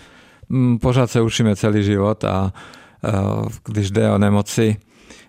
Mm, 0.48 0.78
pořád 0.78 1.10
se 1.10 1.20
učíme 1.20 1.56
celý 1.56 1.84
život 1.84 2.24
a 2.24 2.52
uh, 3.04 3.48
když 3.64 3.90
jde 3.90 4.10
o 4.10 4.18
nemoci, 4.18 4.76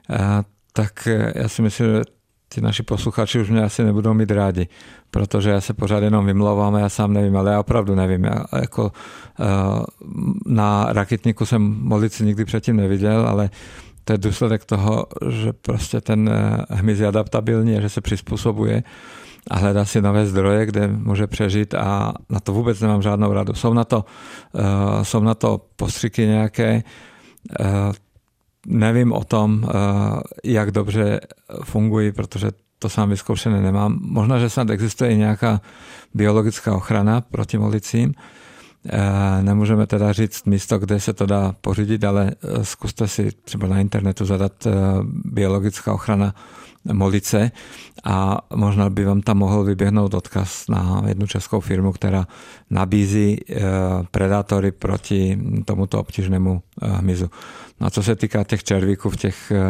uh, 0.09 0.17
tak 0.73 1.07
já 1.35 1.47
si 1.47 1.61
myslím, 1.61 1.87
že 1.87 2.01
ti 2.49 2.61
naši 2.61 2.83
posluchači 2.83 3.39
už 3.39 3.49
mě 3.49 3.63
asi 3.63 3.83
nebudou 3.83 4.13
mít 4.13 4.31
rádi, 4.31 4.67
protože 5.11 5.49
já 5.49 5.61
se 5.61 5.73
pořád 5.73 6.03
jenom 6.03 6.25
vymlouvám 6.25 6.75
já 6.75 6.89
sám 6.89 7.13
nevím, 7.13 7.37
ale 7.37 7.51
já 7.51 7.59
opravdu 7.59 7.95
nevím. 7.95 8.23
Já 8.23 8.43
jako 8.61 8.91
eh, 9.39 9.45
na 10.45 10.87
raketníku 10.89 11.45
jsem 11.45 11.61
molici 11.81 12.25
nikdy 12.25 12.45
předtím 12.45 12.75
neviděl, 12.75 13.27
ale 13.27 13.49
to 14.03 14.13
je 14.13 14.17
důsledek 14.17 14.65
toho, 14.65 15.05
že 15.29 15.53
prostě 15.53 16.01
ten 16.01 16.29
eh, 16.29 16.65
hmyz 16.69 16.99
je 16.99 17.07
adaptabilní 17.07 17.81
že 17.81 17.89
se 17.89 18.01
přizpůsobuje 18.01 18.83
a 19.51 19.57
hledá 19.57 19.85
si 19.85 20.01
nové 20.01 20.25
zdroje, 20.25 20.65
kde 20.65 20.87
může 20.87 21.27
přežít 21.27 21.73
a 21.73 22.13
na 22.29 22.39
to 22.39 22.53
vůbec 22.53 22.81
nemám 22.81 23.01
žádnou 23.01 23.33
radu. 23.33 23.53
Jsou 23.53 23.73
na 23.73 23.83
to, 23.83 24.05
uh, 24.53 25.03
jsou 25.03 25.19
na 25.19 25.35
to 25.35 25.61
postřiky 25.75 26.25
nějaké, 26.25 26.83
nevím 28.67 29.13
o 29.13 29.23
tom, 29.23 29.65
eh, 29.65 29.71
jak 30.43 30.71
dobře 30.71 31.19
fungují, 31.63 32.11
protože 32.11 32.51
to 32.81 32.89
sám 32.89 33.09
vyzkoušené 33.09 33.61
nemám. 33.61 33.99
Možná, 34.01 34.39
že 34.39 34.49
snad 34.49 34.69
existuje 34.69 35.11
i 35.11 35.17
nějaká 35.17 35.61
biologická 36.13 36.75
ochrana 36.75 37.21
proti 37.21 37.57
molicím. 37.57 38.13
Eh, 38.85 39.43
nemůžeme 39.43 39.87
teda 39.87 40.13
říct 40.13 40.45
místo, 40.45 40.79
kde 40.79 40.99
se 40.99 41.13
to 41.13 41.25
dá 41.25 41.55
pořídit, 41.61 42.03
ale 42.03 42.31
eh, 42.31 42.65
zkuste 42.65 43.07
si 43.07 43.31
třeba 43.43 43.67
na 43.67 43.79
internetu 43.79 44.25
zadat 44.25 44.67
biologická 45.25 45.93
ochrana 45.93 46.33
Molice 46.93 47.51
a 48.03 48.37
možná 48.55 48.89
by 48.89 49.05
vám 49.05 49.21
tam 49.21 49.37
mohl 49.37 49.63
vyběhnout 49.63 50.13
odkaz 50.13 50.67
na 50.69 51.03
jednu 51.07 51.27
českou 51.27 51.59
firmu, 51.59 51.91
která 51.91 52.27
nabízí 52.69 53.37
predátory 54.11 54.71
proti 54.71 55.39
tomuto 55.65 55.99
obtížnému 55.99 56.61
hmyzu. 56.81 57.29
No 57.81 57.87
a 57.87 57.89
co 57.89 58.03
se 58.03 58.15
týká 58.15 58.43
těch 58.43 58.63
červíků 58.63 59.09
v 59.09 59.17
těch 59.17 59.51
eh, 59.51 59.63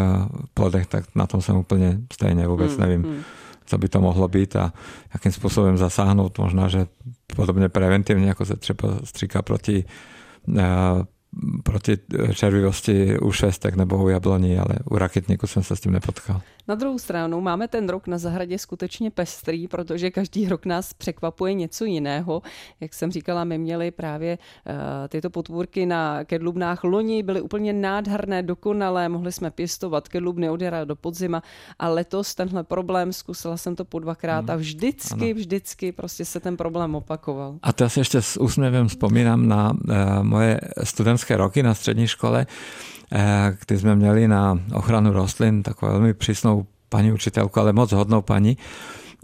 plodech, 0.54 0.88
tak 0.88 1.06
na 1.16 1.28
tom 1.28 1.42
jsem 1.42 1.56
úplně 1.56 2.00
stejně, 2.14 2.48
vůbec 2.48 2.72
hmm, 2.72 2.80
nevím, 2.82 3.04
hmm. 3.04 3.22
co 3.66 3.78
by 3.78 3.90
to 3.90 4.02
mohlo 4.02 4.28
být 4.28 4.56
a 4.56 4.74
jakým 5.14 5.32
způsobem 5.32 5.78
zasáhnout. 5.78 6.38
Možná, 6.38 6.68
že 6.68 6.88
podobně 7.36 7.70
preventivně, 7.70 8.28
jako 8.28 8.46
se 8.46 8.56
třeba 8.56 9.00
stříká 9.04 9.42
proti 9.42 9.86
eh, 10.58 10.64
proti 11.64 11.98
červivosti 12.34 13.20
u 13.20 13.32
šestek 13.32 13.76
nebo 13.76 14.04
u 14.04 14.10
jabloní, 14.10 14.60
ale 14.60 14.76
u 14.86 14.98
raketníku 14.98 15.48
jsem 15.48 15.64
se 15.64 15.76
s 15.76 15.80
tím 15.80 15.92
nepotkal. 15.92 16.42
Na 16.68 16.76
druhou 16.76 17.00
stranu 17.00 17.42
máme 17.42 17.68
ten 17.68 17.90
rok 17.90 18.08
na 18.08 18.18
zahradě 18.18 18.58
skutečně 18.58 19.12
pestrý, 19.12 19.68
protože 19.68 20.12
každý 20.12 20.48
rok 20.48 20.66
nás 20.66 20.94
překvapuje 20.94 21.54
něco 21.54 21.86
jiného. 21.86 22.42
Jak 22.80 22.94
jsem 22.94 23.12
říkala, 23.12 23.44
my 23.44 23.58
měli 23.58 23.92
právě 23.92 24.38
uh, 24.38 24.74
tyto 25.10 25.30
potvůrky 25.30 25.86
na 25.86 26.24
kedlubnách 26.24 26.84
loni, 26.84 27.24
byly 27.24 27.42
úplně 27.42 27.74
nádherné, 27.74 28.44
dokonalé, 28.44 29.10
mohli 29.10 29.32
jsme 29.32 29.52
pěstovat 29.52 30.08
kedlubny 30.08 30.50
od 30.50 30.62
jara 30.62 30.86
do 30.86 30.96
podzima 30.96 31.44
a 31.80 31.90
letos 31.90 32.36
tenhle 32.36 32.64
problém, 32.64 33.14
zkusila 33.14 33.58
jsem 33.58 33.76
to 33.76 33.86
po 33.86 34.00
dvakrát 34.00 34.50
a 34.50 34.54
hmm. 34.54 34.62
vždycky, 34.62 35.32
ano. 35.32 35.34
vždycky 35.36 35.92
prostě 35.92 36.26
se 36.26 36.40
ten 36.40 36.58
problém 36.58 36.96
opakoval. 36.96 37.60
A 37.64 37.74
to 37.74 37.84
já 37.84 37.90
si 37.90 38.00
ještě 38.00 38.22
s 38.22 38.40
úsměvem 38.42 38.88
vzpomínám 38.88 39.48
na 39.48 39.72
uh, 39.72 40.24
moje 40.24 40.60
studentské 40.84 41.38
roky 41.38 41.64
na 41.64 41.74
střední 41.74 42.08
škole, 42.08 42.46
Eh, 43.14 43.58
kdy 43.66 43.80
jsme 43.80 43.96
měli 43.96 44.28
na 44.28 44.60
ochranu 44.74 45.12
rostlin 45.12 45.64
takovou 45.64 45.92
velmi 45.92 46.14
přísnou 46.14 46.61
paní 46.92 47.12
učitelku, 47.12 47.60
ale 47.60 47.74
moc 47.74 47.92
hodnou 47.92 48.22
paní. 48.22 48.58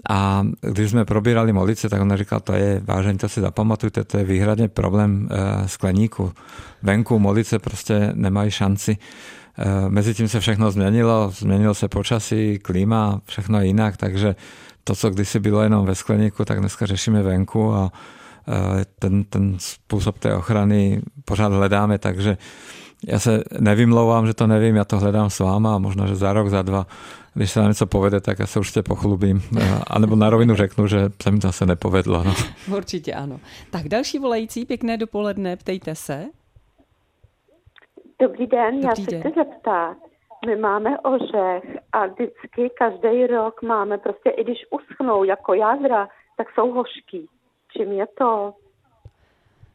A 0.09 0.43
když 0.61 0.91
jsme 0.91 1.05
probírali 1.05 1.53
molice, 1.53 1.89
tak 1.89 2.01
ona 2.01 2.17
říkala, 2.17 2.39
to 2.39 2.53
je 2.53 2.81
vážení, 2.85 3.17
to 3.17 3.29
si 3.29 3.41
zapamatujte, 3.41 4.03
to 4.03 4.17
je 4.17 4.23
výhradně 4.23 4.67
problém 4.67 5.29
eh, 5.31 5.67
skleníku. 5.67 6.31
Venku 6.83 7.19
molice 7.19 7.59
prostě 7.59 8.11
nemají 8.13 8.51
šanci. 8.51 8.97
Eh, 9.57 9.89
Mezitím 9.89 10.27
se 10.27 10.39
všechno 10.39 10.71
změnilo, 10.71 11.31
změnilo 11.33 11.73
se 11.73 11.87
počasí, 11.87 12.59
klima, 12.59 13.21
všechno 13.25 13.61
jinak, 13.61 13.97
takže 13.97 14.35
to, 14.83 14.95
co 14.95 15.09
kdysi 15.09 15.39
bylo 15.39 15.61
jenom 15.61 15.85
ve 15.85 15.95
skleníku, 15.95 16.45
tak 16.45 16.59
dneska 16.59 16.85
řešíme 16.85 17.23
venku 17.23 17.73
a 17.73 17.91
ten, 18.99 19.23
ten 19.23 19.55
způsob 19.59 20.19
té 20.19 20.35
ochrany 20.35 21.01
pořád 21.25 21.53
hledáme, 21.53 21.97
takže 21.97 22.37
já 23.07 23.19
se 23.19 23.43
nevymlouvám, 23.59 24.27
že 24.27 24.33
to 24.33 24.47
nevím, 24.47 24.75
já 24.75 24.85
to 24.85 24.99
hledám 24.99 25.29
s 25.29 25.39
váma 25.39 25.75
a 25.75 25.77
možná, 25.77 26.07
že 26.07 26.15
za 26.15 26.33
rok, 26.33 26.49
za 26.49 26.61
dva, 26.61 26.87
když 27.37 27.51
se 27.51 27.59
nám 27.59 27.69
něco 27.69 27.85
povede, 27.87 28.21
tak 28.21 28.39
já 28.39 28.45
se 28.45 28.59
určitě 28.59 28.83
pochlubím. 28.83 29.41
A 29.87 29.99
nebo 29.99 30.15
na 30.15 30.29
rovinu 30.29 30.55
řeknu, 30.55 30.87
že 30.87 30.97
se 31.23 31.31
mi 31.31 31.39
to 31.39 31.47
zase 31.47 31.65
nepovedlo. 31.65 32.23
No. 32.23 32.33
Určitě 32.77 33.13
ano. 33.13 33.39
Tak 33.71 33.87
další 33.87 34.19
volající, 34.19 34.65
pěkné 34.65 34.97
dopoledne, 34.97 35.55
ptejte 35.55 35.95
se. 35.95 36.25
Dobrý 38.21 38.47
den, 38.47 38.81
Dobrý 38.81 38.87
já 38.87 38.95
se 38.95 39.11
den. 39.11 39.19
chci 39.21 39.31
zeptat. 39.35 39.97
My 40.45 40.55
máme 40.55 40.99
ořech 40.99 41.77
a 41.91 42.05
vždycky 42.05 42.69
každý 42.77 43.27
rok 43.27 43.61
máme 43.61 43.97
prostě, 43.97 44.29
i 44.29 44.43
když 44.43 44.57
uschnou 44.69 45.23
jako 45.23 45.53
jádra, 45.53 46.07
tak 46.37 46.47
jsou 46.55 46.71
hořký. 46.71 47.27
Čím 47.77 47.91
je 47.91 48.05
to? 48.17 48.53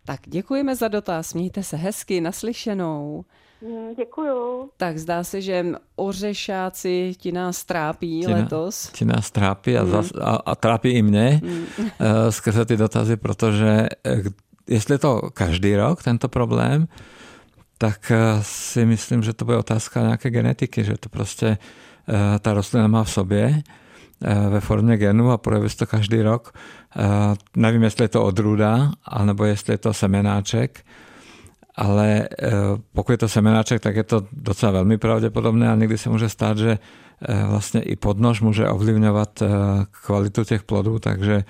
Tak 0.07 0.21
děkujeme 0.27 0.77
za 0.77 0.89
dotaz, 0.89 1.35
mějte 1.35 1.63
se 1.63 1.77
hezky, 1.77 2.21
naslyšenou. 2.21 3.25
Mm, 3.63 3.95
děkuju. 3.95 4.71
Tak 4.77 4.99
zdá 4.99 5.25
se, 5.25 5.41
že 5.41 5.67
ořešáci 5.97 7.15
ti 7.17 7.33
nás 7.33 7.65
trápí 7.65 8.21
ti 8.21 8.33
letos. 8.33 8.91
Ti 8.93 9.05
nás 9.05 9.31
trápí 9.31 9.79
a, 9.79 9.85
mm. 9.85 9.91
zas, 9.91 10.13
a, 10.21 10.31
a 10.37 10.55
trápí 10.55 10.91
i 10.91 11.03
mě 11.03 11.41
mm. 11.45 11.67
skrze 12.31 12.65
ty 12.65 12.77
dotazy, 12.77 13.17
protože 13.17 13.89
eh, 14.07 14.23
jestli 14.69 14.95
je 14.95 14.99
to 14.99 15.21
každý 15.35 15.77
rok 15.77 16.03
tento 16.03 16.29
problém, 16.29 16.89
tak 17.79 18.11
eh, 18.11 18.39
si 18.43 18.85
myslím, 18.87 19.23
že 19.23 19.33
to 19.33 19.45
bude 19.45 19.57
otázka 19.57 20.03
nějaké 20.03 20.31
genetiky, 20.31 20.85
že 20.85 20.95
to 21.01 21.09
prostě 21.09 21.59
ta 22.41 22.55
rostlina 22.55 22.87
má 22.87 23.05
v 23.05 23.11
sobě 23.11 23.63
Eh, 24.25 24.49
ve 24.51 24.61
formě 24.61 24.97
genu 24.97 25.31
a 25.31 25.39
projeví 25.39 25.69
se 25.69 25.77
to 25.77 25.87
každý 25.87 26.23
rok. 26.23 26.53
Eh, 26.97 27.03
nevím, 27.57 27.83
jestli 27.83 28.05
je 28.05 28.09
to 28.09 28.25
odrůda, 28.25 28.91
anebo 29.05 29.45
jestli 29.45 29.75
je 29.75 29.79
to 29.79 29.95
semenáček, 29.95 30.85
ale 31.77 32.29
eh, 32.29 32.53
pokud 32.93 33.13
je 33.13 33.19
to 33.19 33.29
semenáček, 33.29 33.83
tak 33.83 33.97
je 33.97 34.03
to 34.05 34.27
docela 34.33 34.73
velmi 34.73 34.99
pravděpodobné 34.99 35.73
a 35.73 35.75
někdy 35.75 35.99
se 35.99 36.11
může 36.11 36.29
stát, 36.29 36.59
že 36.59 36.79
vlastně 37.47 37.81
i 37.83 37.97
podnož 37.97 38.41
může 38.41 38.69
ovlivňovat 38.69 39.43
kvalitu 39.91 40.45
těch 40.45 40.63
plodů, 40.63 40.99
takže 40.99 41.45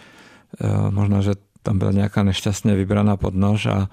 možná, 0.91 1.21
že 1.21 1.33
tam 1.63 1.79
byla 1.79 1.93
nějaká 1.93 2.23
nešťastně 2.23 2.75
vybraná 2.75 3.17
podnož 3.17 3.67
a 3.67 3.89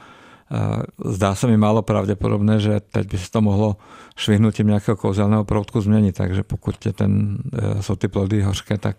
zdá 0.98 1.38
sa 1.38 1.46
mi 1.46 1.58
málo 1.62 1.86
pravdepodobné, 1.86 2.58
že 2.58 2.82
teď 2.82 3.06
by 3.14 3.18
sa 3.22 3.30
to 3.38 3.40
mohlo 3.46 3.70
švihnutím 4.18 4.74
nejakého 4.74 4.98
kouzelného 4.98 5.46
proutku 5.46 5.78
zmeniť. 5.78 6.14
Takže 6.18 6.42
pokud 6.44 6.74
je 6.74 6.94
ten, 6.94 7.38
sú 7.86 7.94
ty 7.96 8.10
plody 8.10 8.42
hořké, 8.42 8.82
tak 8.82 8.98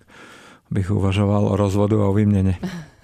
bych 0.71 0.91
uvažoval 0.91 1.47
o 1.47 1.57
rozvodu 1.57 2.03
a 2.03 2.09
o 2.09 2.13
výměně. 2.13 2.55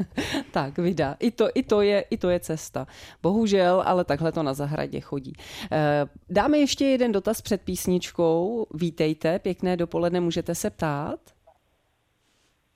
tak, 0.52 0.78
vydá. 0.78 1.16
I 1.20 1.30
to, 1.30 1.48
i, 1.54 1.62
to 1.62 1.80
je, 1.80 2.00
I 2.00 2.16
to 2.16 2.30
je 2.30 2.40
cesta. 2.40 2.86
Bohužel, 3.22 3.82
ale 3.86 4.04
takhle 4.04 4.32
to 4.32 4.42
na 4.42 4.54
zahradě 4.54 5.00
chodí. 5.00 5.32
Eh, 5.72 6.06
dáme 6.30 6.58
ještě 6.58 6.84
jeden 6.84 7.12
dotaz 7.12 7.42
před 7.42 7.62
písničkou. 7.62 8.66
Vítejte, 8.74 9.38
pěkné 9.38 9.76
dopoledne, 9.76 10.20
můžete 10.20 10.54
se 10.54 10.70
ptát? 10.70 11.20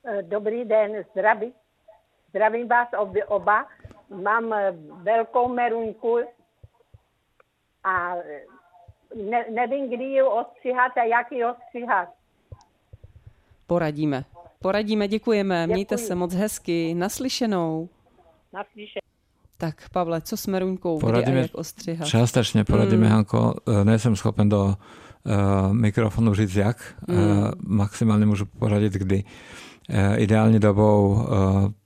Eh, 0.05 0.23
dobrý 0.23 0.65
den, 0.65 1.03
zdraví. 1.11 1.53
Zdravím 2.29 2.67
vás 2.67 2.87
oba. 3.27 3.67
Mám 4.23 4.53
eh, 4.53 4.73
velkou 5.03 5.47
merunku 5.53 6.19
a 7.83 8.15
ne, 9.15 9.45
nevím, 9.49 9.89
kdy 9.89 10.03
ji 10.03 10.23
ostříhat 10.23 10.97
a 10.97 11.03
jak 11.03 11.31
ji 11.31 11.45
ostříhat. 11.45 12.09
Poradíme. 13.67 14.23
Poradíme, 14.61 15.07
děkujeme. 15.07 15.61
Děkuji. 15.63 15.73
Mějte 15.73 15.97
se 15.97 16.15
moc 16.15 16.33
hezky. 16.33 16.93
Naslyšenou. 16.93 17.89
Naslyšenou. 18.53 19.01
Tak 19.57 19.89
Pavle, 19.91 20.21
co 20.21 20.37
s 20.37 20.47
Meruňkou? 20.47 20.99
Poradíme, 20.99 21.37
jak 21.37 21.55
ostříhat? 21.55 22.07
Částečně 22.07 22.63
poradíme, 22.63 23.05
mm. 23.05 23.11
Hanko. 23.11 23.53
E, 23.81 23.85
nejsem 23.85 24.15
schopen 24.15 24.49
do 24.49 24.65
uh, 24.65 25.73
mikrofonu 25.73 26.33
říct 26.33 26.55
jak. 26.55 26.77
Mm. 27.07 27.17
Uh, 27.17 27.51
maximálně 27.67 28.25
můžu 28.25 28.45
poradit 28.45 28.93
kdy. 28.93 29.23
Uh, 29.89 30.21
ideální 30.21 30.59
dobou 30.59 31.11
uh, 31.11 31.27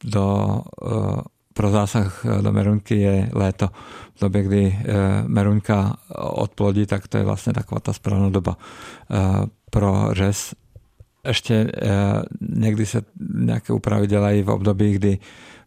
do, 0.04 0.62
uh, 0.82 1.22
pro 1.54 1.70
zásah 1.70 2.26
do 2.42 2.52
Merunky 2.52 2.96
je 3.00 3.30
léto. 3.34 3.68
V 4.16 4.20
době, 4.22 4.44
kdy 4.44 4.80
Merunka 5.28 5.98
odplodí, 6.16 6.86
tak 6.86 7.08
to 7.08 7.18
je 7.18 7.24
vlastně 7.24 7.54
taková 7.54 7.80
ta 7.80 7.94
správná 7.94 8.30
doba. 8.30 8.58
Pro 9.70 10.10
řez 10.12 10.54
ešte 11.26 11.64
uh, 11.64 11.70
někdy 12.42 12.86
se 12.86 13.02
nějaké 13.36 13.74
úpravy 13.74 14.08
dělají 14.08 14.44
v 14.44 14.50
období, 14.50 14.94
kdy 14.94 15.18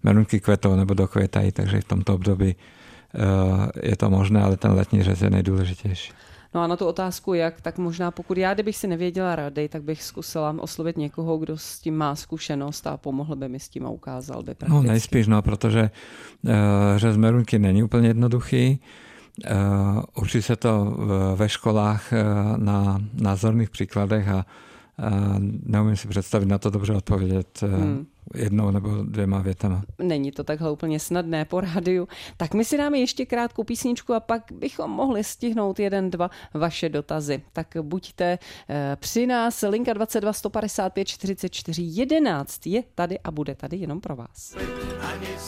merunky 0.02 0.40
kvetou 0.40 0.76
nebo 0.76 0.94
dokvětají, 0.94 1.52
takže 1.52 1.80
v 1.80 1.84
tomto 1.84 2.14
období 2.14 2.54
uh, 2.54 3.66
je 3.82 3.96
to 3.96 4.10
možné, 4.10 4.42
ale 4.42 4.56
ten 4.56 4.72
letní 4.72 5.02
řez 5.02 5.22
je 5.22 5.30
nejdůležitější. 5.30 6.12
No 6.54 6.62
a 6.62 6.66
na 6.66 6.76
tu 6.76 6.86
otázku 6.86 7.34
jak, 7.34 7.60
tak 7.60 7.78
možná 7.78 8.10
pokud 8.10 8.38
já, 8.38 8.54
kdybych 8.54 8.76
si 8.76 8.86
nevěděla 8.86 9.36
rady, 9.36 9.68
tak 9.68 9.82
bych 9.82 10.02
zkusila 10.02 10.54
oslovit 10.58 10.96
někoho, 10.96 11.38
kdo 11.38 11.58
s 11.58 11.78
tím 11.78 11.96
má 11.96 12.14
zkušenost 12.14 12.86
a 12.86 12.96
pomohl 12.96 13.36
by 13.36 13.48
mi 13.48 13.60
s 13.60 13.68
tím 13.68 13.86
a 13.86 13.90
ukázal 13.90 14.42
by 14.42 14.54
prakticky. 14.54 14.72
No 14.72 14.82
nejspíš, 14.82 15.26
no, 15.26 15.42
protože 15.42 15.90
uh, 16.42 16.52
řez 16.96 17.16
merunky 17.16 17.58
není 17.58 17.82
úplně 17.82 18.08
jednoduchý. 18.08 18.80
Uh, 19.50 20.02
učí 20.22 20.42
se 20.42 20.56
to 20.56 20.96
ve 21.36 21.48
školách 21.48 22.12
uh, 22.12 22.58
na 22.58 23.00
názorných 23.14 23.70
příkladech 23.70 24.28
a 24.28 24.46
neumím 25.62 25.96
si 25.96 26.08
představit 26.08 26.46
na 26.46 26.58
to 26.58 26.70
dobře 26.70 26.92
odpovědět. 26.92 27.62
Hmm 27.62 28.06
jednou 28.34 28.70
nebo 28.70 28.88
dvěma 29.02 29.38
větama. 29.38 29.82
Není 29.98 30.32
to 30.32 30.44
takhle 30.44 30.70
úplně 30.70 31.00
snadné 31.00 31.44
po 31.44 31.60
rádiu. 31.60 32.08
Tak 32.36 32.54
my 32.54 32.64
si 32.64 32.78
dáme 32.78 32.98
ještě 32.98 33.26
krátkou 33.26 33.64
písničku 33.64 34.14
a 34.14 34.20
pak 34.20 34.42
bychom 34.52 34.90
mohli 34.90 35.24
stihnout 35.24 35.78
jeden, 35.78 36.10
dva 36.10 36.30
vaše 36.54 36.88
dotazy. 36.88 37.42
Tak 37.52 37.76
buďte 37.82 38.38
eh, 38.68 38.96
při 39.00 39.26
nás. 39.26 39.64
Linka 39.68 39.92
22 39.92 40.32
155 40.32 41.08
44 41.08 41.82
11 41.82 42.66
je 42.66 42.82
tady 42.94 43.18
a 43.18 43.30
bude 43.30 43.54
tady 43.54 43.76
jenom 43.76 44.00
pro 44.00 44.16
vás. 44.16 44.56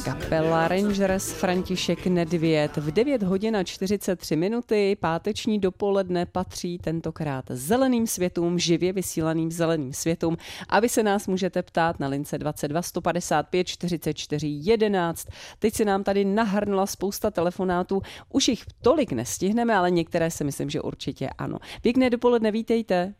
Kapela 0.05 0.69
Rangers 0.69 1.33
František 1.33 2.07
Nedvěd 2.07 2.77
v 2.77 2.90
9 2.90 3.23
hodin 3.23 3.57
a 3.57 3.64
43 3.64 4.37
minuty 4.37 4.97
páteční 5.01 5.59
dopoledne 5.59 6.27
patří 6.27 6.79
tentokrát 6.79 7.45
zeleným 7.49 8.07
světům, 8.07 8.59
živě 8.59 8.93
vysílaným 8.93 9.53
zeleným 9.53 9.93
světům. 9.93 10.37
A 10.69 10.81
vy 10.81 10.88
se 10.88 11.03
nás 11.03 11.27
můžete 11.27 11.62
ptát 11.62 12.01
na 12.01 12.09
lince 12.09 12.38
22 12.38 12.69
22 12.70 12.83
155 12.83 13.66
44 13.66 14.46
11. 14.62 15.28
Teď 15.59 15.74
se 15.74 15.85
nám 15.85 16.04
tady 16.04 16.24
nahrnula 16.24 16.87
spousta 16.87 17.30
telefonátů. 17.30 18.00
Už 18.33 18.48
jich 18.48 18.62
tolik 18.83 19.12
nestihneme, 19.12 19.74
ale 19.74 19.90
některé 19.90 20.30
si 20.30 20.44
myslím, 20.44 20.70
že 20.70 20.80
určitě 20.80 21.28
ano. 21.38 21.59
Pěkné 21.83 22.11
dopoledne, 22.11 22.50
vítejte. 22.50 23.14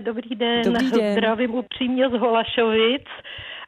Dobrý 0.00 0.36
den, 0.36 0.62
Dobrý 0.62 0.90
den. 0.90 1.12
zdravím 1.12 1.54
upřímně 1.54 2.08
z 2.08 2.12
Holašovic. 2.12 3.04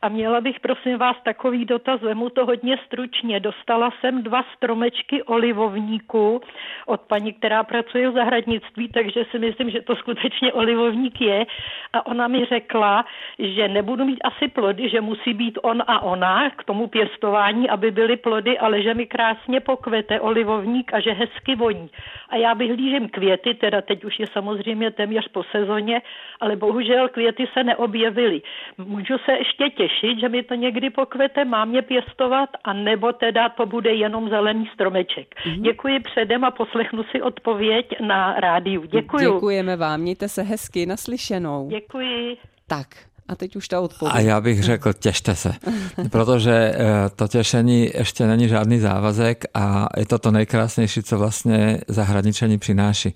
A 0.02 0.08
měla 0.08 0.40
bych, 0.40 0.60
prosím 0.60 0.98
vás, 0.98 1.16
takový 1.24 1.64
dotaz, 1.64 2.00
vemu 2.00 2.30
to 2.30 2.46
hodně 2.46 2.78
stručně. 2.86 3.40
Dostala 3.40 3.90
jsem 4.00 4.22
dva 4.22 4.44
stromečky 4.56 5.22
olivovníku 5.22 6.40
od 6.86 7.00
paní, 7.00 7.32
která 7.32 7.64
pracuje 7.64 8.10
v 8.10 8.14
zahradnictví, 8.14 8.88
takže 8.88 9.24
si 9.30 9.38
myslím, 9.38 9.70
že 9.70 9.82
to 9.82 9.96
skutečně 9.96 10.52
olivovník 10.52 11.20
je. 11.20 11.46
A 11.92 12.06
ona 12.06 12.28
mi 12.28 12.44
řekla, 12.44 13.04
že 13.38 13.68
nebudu 13.68 14.04
mít 14.04 14.20
asi 14.24 14.48
plody, 14.48 14.88
že 14.88 15.00
musí 15.00 15.34
být 15.34 15.58
on 15.62 15.82
a 15.86 16.02
ona 16.02 16.50
k 16.50 16.64
tomu 16.64 16.86
pěstování, 16.86 17.70
aby 17.70 17.90
byly 17.90 18.16
plody, 18.16 18.58
ale 18.58 18.82
že 18.82 18.94
mi 18.94 19.06
krásně 19.06 19.60
pokvete 19.60 20.20
olivovník 20.20 20.94
a 20.94 21.00
že 21.00 21.12
hezky 21.12 21.56
voní. 21.56 21.90
A 22.28 22.36
já 22.36 22.54
vyhlížím 22.54 23.08
květy, 23.08 23.54
teda 23.54 23.80
teď 23.82 24.04
už 24.04 24.18
je 24.18 24.26
samozřejmě 24.26 24.90
téměř 24.90 25.28
po 25.28 25.42
sezóně, 25.42 26.02
ale 26.40 26.56
bohužel 26.56 27.08
květy 27.08 27.48
se 27.52 27.64
neobjevily. 27.64 28.42
Můžu 28.78 29.18
se 29.18 29.32
ještě 29.32 29.70
těšit 29.70 29.89
těšit, 29.90 30.20
že 30.20 30.28
mi 30.28 30.42
to 30.42 30.54
někdy 30.54 30.90
pokvete, 30.90 31.44
mám 31.44 31.68
mě 31.68 31.82
pěstovat, 31.82 32.48
a 32.64 32.72
nebo 32.72 33.12
teda 33.12 33.48
to 33.48 33.66
bude 33.66 33.94
jenom 33.94 34.28
zelený 34.28 34.70
stromeček. 34.74 35.34
Mm-hmm. 35.46 35.60
Děkuji 35.60 36.00
předem 36.00 36.44
a 36.44 36.50
poslechnu 36.50 37.02
si 37.02 37.22
odpověď 37.22 37.86
na 38.00 38.40
rádiu. 38.40 38.84
Děkuji. 38.84 39.34
Děkujeme 39.34 39.76
vám, 39.76 40.00
mějte 40.00 40.28
se 40.28 40.42
hezky, 40.42 40.86
naslyšenou. 40.86 41.68
Děkuji. 41.68 42.36
Tak, 42.66 42.86
a 43.28 43.34
teď 43.36 43.56
už 43.56 43.68
ta 43.68 43.80
odpověď. 43.80 44.14
A 44.16 44.20
já 44.20 44.40
bych 44.40 44.62
řekl, 44.62 44.92
těšte 44.92 45.34
se, 45.34 45.52
protože 46.10 46.52
eh, 46.52 46.76
to 47.16 47.28
těšení 47.28 47.90
ještě 47.94 48.26
není 48.26 48.48
žádný 48.48 48.78
závazek 48.78 49.44
a 49.54 49.86
je 49.96 50.06
to 50.06 50.18
to 50.18 50.30
nejkrásnější, 50.30 51.02
co 51.02 51.18
vlastně 51.18 51.80
zahradničení 51.88 52.58
přináší. 52.58 53.14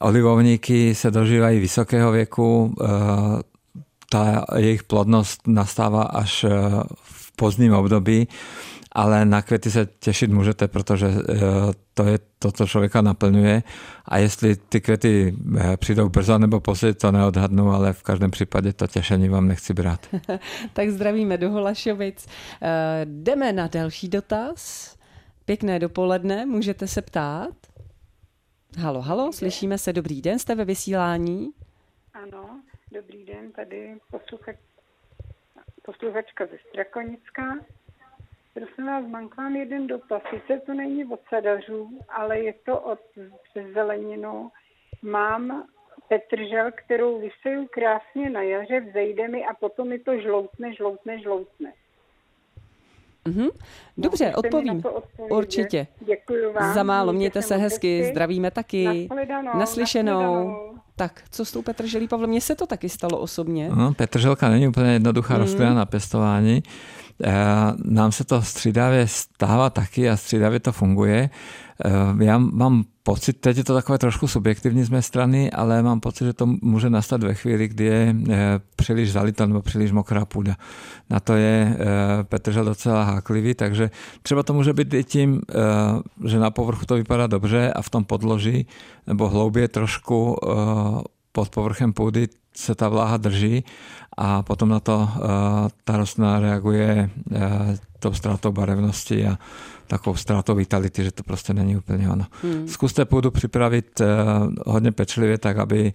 Olivovníky 0.00 0.94
se 0.94 1.10
dožívají 1.10 1.60
vysokého 1.60 2.12
věku, 2.12 2.74
tá 4.10 4.44
jejich 4.56 4.82
plodnost 4.82 5.46
nastává 5.46 6.02
až 6.02 6.44
eh, 6.44 6.50
v 7.02 7.32
pozdním 7.36 7.74
období, 7.74 8.28
ale 8.92 9.24
na 9.24 9.42
květy 9.42 9.70
se 9.70 9.88
těšit 9.98 10.30
můžete, 10.30 10.68
protože 10.68 11.06
eh, 11.06 11.34
to 11.94 12.04
je 12.04 12.18
to, 12.38 12.52
co 12.52 12.66
člověka 12.66 13.00
naplňuje. 13.00 13.62
A 14.04 14.18
jestli 14.18 14.56
ty 14.56 14.80
květy 14.80 15.36
eh, 15.58 15.76
přijdou 15.76 16.08
brzo 16.08 16.38
nebo 16.38 16.60
později, 16.60 16.94
to 16.94 17.12
neodhadnu, 17.12 17.70
ale 17.70 17.92
v 17.92 18.02
každém 18.02 18.30
případě 18.30 18.72
to 18.72 18.86
těšení 18.86 19.28
vám 19.28 19.48
nechci 19.48 19.74
brát. 19.74 20.06
tak 20.72 20.90
zdravíme 20.90 21.38
do 21.38 21.50
Holašovic. 21.50 22.26
Jdeme 23.04 23.52
na 23.52 23.66
další 23.66 24.08
dotaz. 24.08 24.92
Pěkné 25.44 25.78
dopoledne, 25.78 26.46
můžete 26.46 26.88
se 26.88 27.02
ptát. 27.02 27.54
Halo, 28.78 29.02
halo, 29.02 29.32
slyšíme 29.32 29.78
se, 29.78 29.92
dobrý 29.92 30.22
den, 30.22 30.38
jste 30.38 30.54
ve 30.54 30.64
vysílání? 30.64 31.50
Ano, 32.14 32.60
Dobrý 32.96 33.24
den, 33.24 33.52
tady 33.52 33.98
posluchač, 34.10 34.56
posluchačka 35.82 36.46
ze 36.46 36.58
Strakonická. 36.68 37.58
Prosím 38.54 38.86
vás, 38.86 39.06
mám 39.06 39.28
k 39.28 39.36
vám 39.36 39.56
jeden 39.56 39.86
dotaz. 39.86 40.22
Sice 40.30 40.60
to 40.66 40.74
není 40.74 41.04
od 41.04 41.20
sadařů, 41.28 42.00
ale 42.08 42.40
je 42.40 42.52
to 42.52 42.80
od 42.80 43.00
zeleninu. 43.74 44.50
Mám 45.02 45.68
petržel, 46.08 46.72
kterou 46.72 47.20
vyseju 47.20 47.68
krásně 47.70 48.30
na 48.30 48.42
jaře, 48.42 48.80
vzejde 48.80 49.28
mi 49.28 49.46
a 49.46 49.54
potom 49.54 49.88
mi 49.88 49.98
to 49.98 50.20
žloutne, 50.20 50.74
žloutne, 50.74 51.20
žloutne. 51.20 51.72
Mm-hmm. 53.26 53.48
Dobře, 53.98 54.26
no, 54.26 54.38
odpovím. 54.38 54.82
Určitě. 55.30 55.86
Děkuji 56.00 56.52
vám. 56.52 56.74
Za 56.74 56.82
málo, 56.82 57.12
mějte 57.12 57.42
se 57.42 57.56
hezky, 57.56 57.98
hezky, 57.98 58.10
zdravíme 58.12 58.50
taky. 58.50 59.08
Naslyšenou. 59.54 59.58
Naslyšenou. 59.58 60.56
Tak, 60.96 61.22
co 61.30 61.44
s 61.44 61.52
tou 61.52 61.62
petrželí, 61.62 62.08
Pavle? 62.08 62.26
Mně 62.26 62.40
se 62.40 62.54
to 62.54 62.66
taky 62.66 62.88
stalo 62.88 63.18
osobně. 63.18 63.70
No, 63.74 63.94
petrželka 63.94 64.48
není 64.48 64.68
úplně 64.68 64.92
jednoduchá 64.92 65.34
mm. 65.34 65.40
rostlina 65.40 65.74
na 65.74 65.86
pěstování. 65.86 66.62
E, 67.24 67.34
nám 67.84 68.12
se 68.12 68.24
to 68.24 68.42
střídavě 68.42 69.08
stává 69.08 69.70
taky 69.70 70.10
a 70.10 70.16
střídavě 70.16 70.60
to 70.60 70.72
funguje. 70.72 71.30
E, 71.84 72.24
já 72.24 72.38
mám 72.38 72.84
pocit, 73.02 73.32
teď 73.32 73.56
je 73.56 73.64
to 73.64 73.74
takové 73.74 73.98
trošku 73.98 74.28
subjektivní 74.28 74.84
z 74.84 74.88
mé 74.88 75.02
strany, 75.02 75.50
ale 75.50 75.82
mám 75.82 76.00
pocit, 76.00 76.24
že 76.24 76.32
to 76.32 76.46
může 76.46 76.90
nastat 76.90 77.22
ve 77.22 77.34
chvíli, 77.34 77.68
kdy 77.68 77.84
je 77.84 78.16
e, 78.30 78.60
příliš 78.76 79.12
zalita 79.12 79.46
nebo 79.46 79.62
příliš 79.62 79.92
mokrá 79.92 80.24
půda. 80.24 80.56
Na 81.10 81.20
to 81.20 81.34
je 81.34 81.78
petržel 82.22 82.64
docela 82.64 83.04
háklivý, 83.04 83.54
takže 83.54 83.90
třeba 84.22 84.42
to 84.42 84.52
může 84.54 84.72
být 84.72 84.94
i 84.94 85.04
tím, 85.04 85.40
že 86.24 86.38
na 86.38 86.50
povrchu 86.50 86.86
to 86.86 86.94
vypadá 86.94 87.26
dobře 87.26 87.72
a 87.72 87.82
v 87.82 87.90
tom 87.90 88.04
podloží 88.04 88.66
nebo 89.06 89.28
hloubě 89.28 89.68
trošku 89.68 90.36
pod 91.32 91.48
povrchem 91.48 91.92
půdy 91.92 92.28
se 92.56 92.74
ta 92.74 92.88
vláha 92.88 93.16
drží 93.16 93.64
a 94.16 94.42
potom 94.42 94.68
na 94.68 94.80
to 94.80 95.08
ta 95.84 95.96
rostlina 95.96 96.40
reaguje 96.40 97.10
tou 97.98 98.12
ztrátou 98.12 98.52
barevnosti 98.52 99.26
a 99.26 99.38
takovou 99.86 100.16
ztrátou 100.16 100.54
vitality, 100.54 101.04
že 101.04 101.12
to 101.12 101.22
prostě 101.22 101.54
není 101.54 101.76
úplně 101.76 102.10
ono. 102.10 102.26
Hmm. 102.42 102.68
Zkuste 102.68 103.04
půdu 103.04 103.30
připravit 103.30 104.00
hodně 104.66 104.92
pečlivě 104.92 105.38
tak, 105.38 105.58
aby 105.58 105.92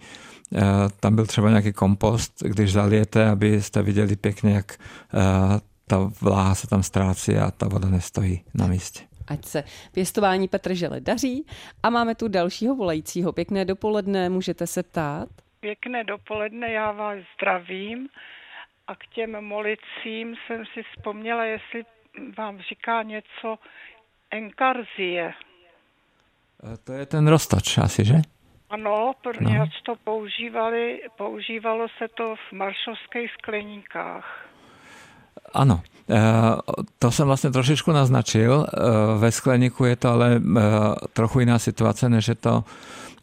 tam 1.00 1.16
byl 1.16 1.26
třeba 1.26 1.50
nějaký 1.50 1.74
kompost, 1.74 2.34
když 2.46 2.72
zalijete, 2.72 3.30
abyste 3.30 3.82
viděli 3.82 4.16
pěkně, 4.16 4.54
jak 4.54 4.78
ta 5.88 6.12
vláha 6.22 6.56
se 6.56 6.68
tam 6.68 6.84
ztrácí 6.84 7.38
a 7.38 7.52
ta 7.52 7.68
voda 7.68 7.90
nestojí 7.90 8.42
na 8.54 8.68
místě. 8.68 9.00
Ať 9.28 9.46
se 9.46 9.64
pěstování 9.92 10.48
petržele 10.48 11.00
daří. 11.00 11.46
A 11.84 11.90
máme 11.90 12.16
tu 12.16 12.28
dalšího 12.28 12.76
volajícího. 12.76 13.32
Pěkné 13.32 13.66
dopoledne, 13.66 14.30
můžete 14.30 14.68
se 14.68 14.84
ptát? 14.84 15.30
Pěkné 15.62 16.04
dopoledne, 16.04 16.72
já 16.72 16.92
vás 16.92 17.18
zdravím. 17.36 18.10
A 18.88 18.96
k 18.96 19.08
těm 19.08 19.42
molicím 19.42 20.36
jsem 20.48 20.64
si 20.74 20.84
vzpomněla, 20.84 21.44
jestli 21.44 21.84
vám 22.38 22.60
říká 22.70 23.04
něco 23.04 23.60
enkarzie. 24.32 25.34
To 26.84 26.94
je 26.94 27.06
ten 27.06 27.28
roztoč 27.28 27.78
asi, 27.78 28.06
že? 28.06 28.16
Ano, 28.70 29.14
protože 29.24 29.58
no. 29.58 29.68
to 29.86 29.96
používali, 30.04 31.02
používalo 31.18 31.88
se 31.98 32.08
to 32.08 32.36
v 32.36 32.54
maršovských 32.54 33.32
skleníkách. 33.32 34.48
Ano, 35.54 35.82
eh, 36.10 36.16
to 37.00 37.12
jsem 37.12 37.28
vlastně 37.28 37.52
trošičku 37.52 37.92
naznačil. 37.92 38.66
Eh, 38.66 38.80
ve 39.20 39.32
skleníku 39.32 39.86
je 39.86 39.96
to 39.96 40.10
ale 40.10 40.42
trochu 41.14 41.40
jiná 41.40 41.60
situace, 41.60 42.10
než 42.10 42.28
je 42.28 42.36
to 42.36 42.64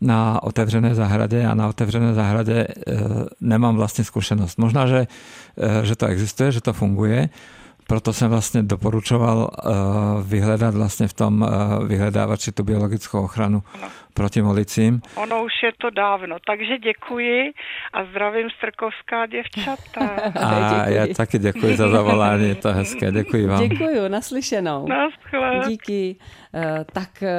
na 0.01 0.43
otevřené 0.43 0.95
zahradě 0.95 1.47
a 1.47 1.55
na 1.55 1.69
otevřené 1.69 2.15
zahradě 2.15 2.67
nemám 3.41 3.77
vlastně 3.77 4.05
zkušenost. 4.05 4.59
Možná, 4.59 4.87
že, 4.87 5.07
že 5.83 5.97
to 5.97 6.07
existuje, 6.07 6.53
že 6.53 6.61
to 6.61 6.73
funguje, 6.73 7.29
proto 7.87 8.13
jsem 8.13 8.31
vlastně 8.31 8.63
doporučoval 8.63 9.51
vyhledat 10.23 10.75
vlastně 10.75 11.09
v 11.09 11.13
tom 11.13 11.47
vyhledávači 11.87 12.53
tu 12.53 12.63
biologickou 12.63 13.23
ochranu 13.23 13.63
proti 14.18 14.42
molicím. 14.42 15.00
Ono 15.14 15.44
už 15.44 15.52
je 15.62 15.72
to 15.78 15.90
dávno, 15.90 16.37
takže 16.46 16.78
děkuji 16.78 17.52
a 17.92 18.04
zdravím 18.04 18.48
Strkovská 18.50 19.26
děvčata. 19.26 20.04
A 20.46 20.88
já 20.88 21.07
taky 21.16 21.38
děkuji 21.38 21.76
za 21.76 21.88
zavolání, 21.88 22.48
je 22.48 22.54
to 22.54 22.72
hezké, 22.72 23.12
děkuji 23.12 23.46
vám. 23.46 23.68
Děkuji, 23.68 24.09
naslyšenou. 24.09 24.88
Naschle. 24.88 25.61
Díky. 25.68 26.16
Eh, 26.54 26.85
tak 26.92 27.22
eh, 27.22 27.31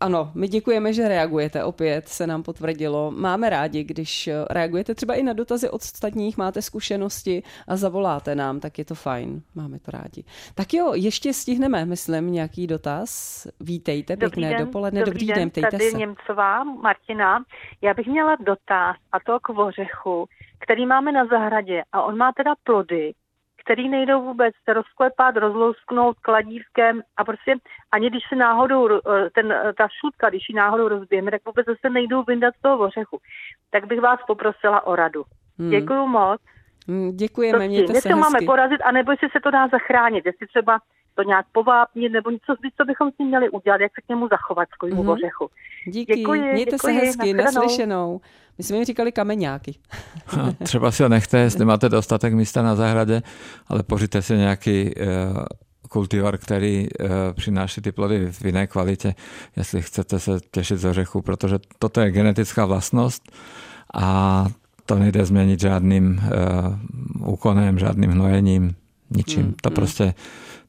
ano, 0.00 0.30
my 0.34 0.48
děkujeme, 0.48 0.92
že 0.92 1.08
reagujete, 1.08 1.64
opět 1.64 2.08
se 2.08 2.26
nám 2.26 2.42
potvrdilo. 2.42 3.10
Máme 3.10 3.50
rádi, 3.50 3.84
když 3.84 4.28
eh, 4.28 4.44
reagujete 4.50 4.94
třeba 4.94 5.14
i 5.14 5.22
na 5.22 5.32
dotazy 5.32 5.68
od 5.70 5.82
ostatních, 5.82 6.38
máte 6.38 6.62
zkušenosti 6.62 7.42
a 7.68 7.76
zavoláte 7.76 8.34
nám, 8.34 8.60
tak 8.60 8.78
je 8.78 8.84
to 8.84 8.94
fajn, 8.94 9.42
máme 9.54 9.78
to 9.78 9.90
rádi. 9.90 10.24
Tak 10.54 10.74
jo, 10.74 10.92
ještě 10.94 11.32
stihneme, 11.32 11.84
myslím, 11.84 12.32
nějaký 12.32 12.66
dotaz. 12.66 13.46
Vítejte, 13.60 14.16
pěkné 14.16 14.50
den, 14.50 14.58
dopoledne, 14.66 15.00
dobrý, 15.00 15.26
dobrý 15.26 15.40
den, 15.40 15.50
ptejte 15.50 15.70
tady 15.70 15.90
se. 15.90 15.97
Němcová, 15.98 16.64
Martina. 16.64 17.42
Já 17.82 17.94
bych 17.94 18.06
měla 18.06 18.36
dotaz, 18.40 18.96
a 19.12 19.20
to 19.20 19.40
k 19.40 19.48
ořechu, 19.48 20.26
který 20.58 20.86
máme 20.86 21.12
na 21.12 21.26
zahradě 21.26 21.82
a 21.92 22.02
on 22.02 22.16
má 22.16 22.32
teda 22.32 22.54
plody, 22.64 23.14
který 23.68 23.88
nejdou 23.88 24.22
vůbec 24.22 24.54
rozklepat, 24.68 25.36
rozlousknout 25.36 26.18
kladívkem 26.18 27.02
a 27.16 27.24
prostě 27.24 27.54
ani 27.92 28.10
když 28.10 28.22
se 28.28 28.36
náhodou, 28.36 28.88
eh, 28.90 29.30
ten, 29.34 29.52
eh, 29.52 29.72
ta 29.72 29.88
šutka, 30.00 30.30
když 30.30 30.48
ji 30.48 30.54
náhodou 30.54 30.88
rozbijeme, 30.88 31.30
tak 31.30 31.44
vůbec 31.44 31.66
zase 31.66 31.90
nejdou 31.90 32.22
vyndat 32.22 32.54
z 32.58 32.62
toho 32.62 32.78
ořechu. 32.78 33.18
Tak 33.70 33.86
bych 33.86 34.00
vás 34.00 34.20
poprosila 34.26 34.86
o 34.86 34.96
radu. 34.96 35.24
Hmm. 35.58 35.70
Děkuju 35.70 36.06
moc. 36.06 36.40
Hmm, 36.88 37.16
děkujeme, 37.16 37.58
prostě, 37.58 37.68
mějte 37.68 37.92
se 37.92 38.08
hezky. 38.08 38.20
máme 38.20 38.38
porazit, 38.46 38.80
anebo 38.84 39.10
jestli 39.10 39.28
se 39.30 39.40
to 39.40 39.50
dá 39.50 39.68
zachránit, 39.68 40.26
jestli 40.26 40.46
třeba 40.46 40.78
to 41.18 41.22
nějak 41.22 41.46
povápnit, 41.52 42.08
nebo 42.08 42.30
něco, 42.30 42.54
co 42.76 42.84
bychom 42.84 43.10
s 43.10 43.18
ním 43.18 43.28
měli 43.28 43.50
udělat, 43.50 43.80
jak 43.80 43.92
se 43.94 44.00
k 44.06 44.08
němu 44.08 44.28
zachovat, 44.28 44.68
k 44.78 44.82
mm-hmm. 44.82 45.10
ořechu. 45.10 45.50
Díky, 45.86 46.16
děkuji, 46.16 46.40
mějte 46.40 46.70
děkuji, 46.70 46.78
se 46.78 46.92
hezky, 46.92 47.34
naslyšenou. 47.34 48.20
My 48.58 48.64
jsme 48.64 48.76
jim 48.76 48.84
říkali 48.84 49.12
kameňáky. 49.12 49.74
No, 50.36 50.52
třeba 50.64 50.90
si 50.90 51.02
ho 51.02 51.08
nechte, 51.08 51.38
jestli 51.38 51.64
máte 51.64 51.88
dostatek 51.88 52.34
místa 52.34 52.62
na 52.62 52.74
zahradě, 52.74 53.22
ale 53.66 53.82
pořiďte 53.82 54.22
si 54.22 54.36
nějaký 54.36 54.94
uh, 54.94 55.44
kultivar, 55.88 56.38
který 56.38 56.88
uh, 56.90 57.08
přináší 57.32 57.80
ty 57.80 57.92
plody 57.92 58.32
v 58.32 58.44
jiné 58.44 58.66
kvalitě, 58.66 59.14
jestli 59.56 59.82
chcete 59.82 60.18
se 60.18 60.38
těšit 60.50 60.78
z 60.78 60.84
ořechu, 60.84 61.22
protože 61.22 61.58
toto 61.78 62.00
je 62.00 62.10
genetická 62.10 62.66
vlastnost 62.66 63.22
a 63.94 64.46
to 64.86 64.94
nejde 64.94 65.24
změnit 65.24 65.60
žádným 65.60 66.20
uh, 67.18 67.32
úkonem, 67.32 67.78
žádným 67.78 68.10
hnojením, 68.10 68.74
ničím. 69.10 69.42
Hmm, 69.42 69.54
to 69.62 69.68
hmm. 69.68 69.74
prostě 69.74 70.14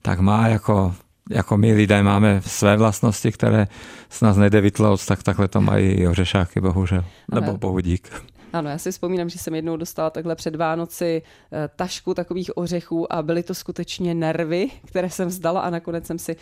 tak 0.01 0.19
má 0.19 0.47
jako 0.47 0.95
jako 1.29 1.57
my 1.57 1.73
lidé 1.73 2.03
máme 2.03 2.41
své 2.45 2.77
vlastnosti, 2.77 3.31
které 3.31 3.67
s 4.09 4.21
nás 4.21 4.37
nejde 4.37 4.61
vytlouct, 4.61 5.05
tak 5.05 5.23
takhle 5.23 5.47
to 5.47 5.61
mají 5.61 5.91
i 5.91 6.07
ořešáky, 6.07 6.61
bohužel. 6.61 7.05
Nebo 7.33 7.57
bohu 7.57 7.79
dík. 7.79 8.11
Ano, 8.53 8.69
já 8.69 8.77
si 8.77 8.91
vzpomínám, 8.91 9.29
že 9.29 9.39
jsem 9.39 9.55
jednou 9.55 9.77
dostala 9.77 10.09
takhle 10.09 10.35
před 10.35 10.55
Vánoci 10.55 11.21
eh, 11.51 11.69
tašku 11.75 12.13
takových 12.13 12.57
ořechů 12.57 13.13
a 13.13 13.23
byly 13.23 13.43
to 13.43 13.53
skutečně 13.53 14.13
nervy, 14.13 14.69
které 14.85 15.09
jsem 15.09 15.27
vzdala 15.27 15.61
a 15.61 15.69
nakonec 15.69 16.05
jsem 16.05 16.19
si 16.19 16.35
uh, 16.35 16.39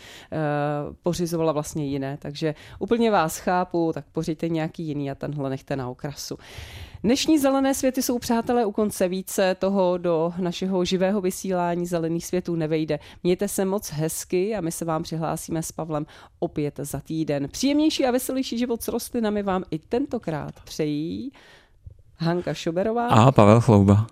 pořizovala 1.02 1.52
vlastně 1.52 1.86
jiné. 1.86 2.16
Takže 2.20 2.54
úplně 2.78 3.10
vás 3.10 3.38
chápu, 3.38 3.90
tak 3.94 4.04
pořiďte 4.12 4.48
nějaký 4.48 4.82
jiný 4.82 5.10
a 5.10 5.14
tenhle 5.14 5.50
nechte 5.50 5.76
na 5.76 5.88
okrasu. 5.88 6.38
Dnešní 7.02 7.38
zelené 7.38 7.74
světy 7.74 8.02
jsou 8.02 8.18
přátelé 8.18 8.64
u 8.64 8.72
konce 8.72 9.08
více 9.08 9.56
toho 9.58 9.98
do 9.98 10.32
našeho 10.38 10.84
živého 10.84 11.20
vysílání 11.20 11.86
zelených 11.86 12.26
světů 12.26 12.56
nevejde. 12.56 12.98
Mějte 13.22 13.48
se 13.48 13.64
moc 13.64 13.90
hezky 13.90 14.56
a 14.56 14.60
my 14.60 14.72
se 14.72 14.84
vám 14.84 15.02
přihlásíme 15.02 15.62
s 15.62 15.72
Pavlem 15.72 16.06
opět 16.38 16.80
za 16.82 17.00
týden. 17.00 17.48
Příjemnější 17.48 18.06
a 18.06 18.10
veselější 18.10 18.58
život 18.58 18.82
s 18.82 18.88
rostlinami 18.88 19.42
vám 19.42 19.64
i 19.70 19.78
tentokrát 19.78 20.54
přejí 20.64 21.32
Hanka 22.16 22.54
Šoberová 22.54 23.08
a 23.08 23.32
Pavel 23.32 23.60
Chlouba. 23.60 24.06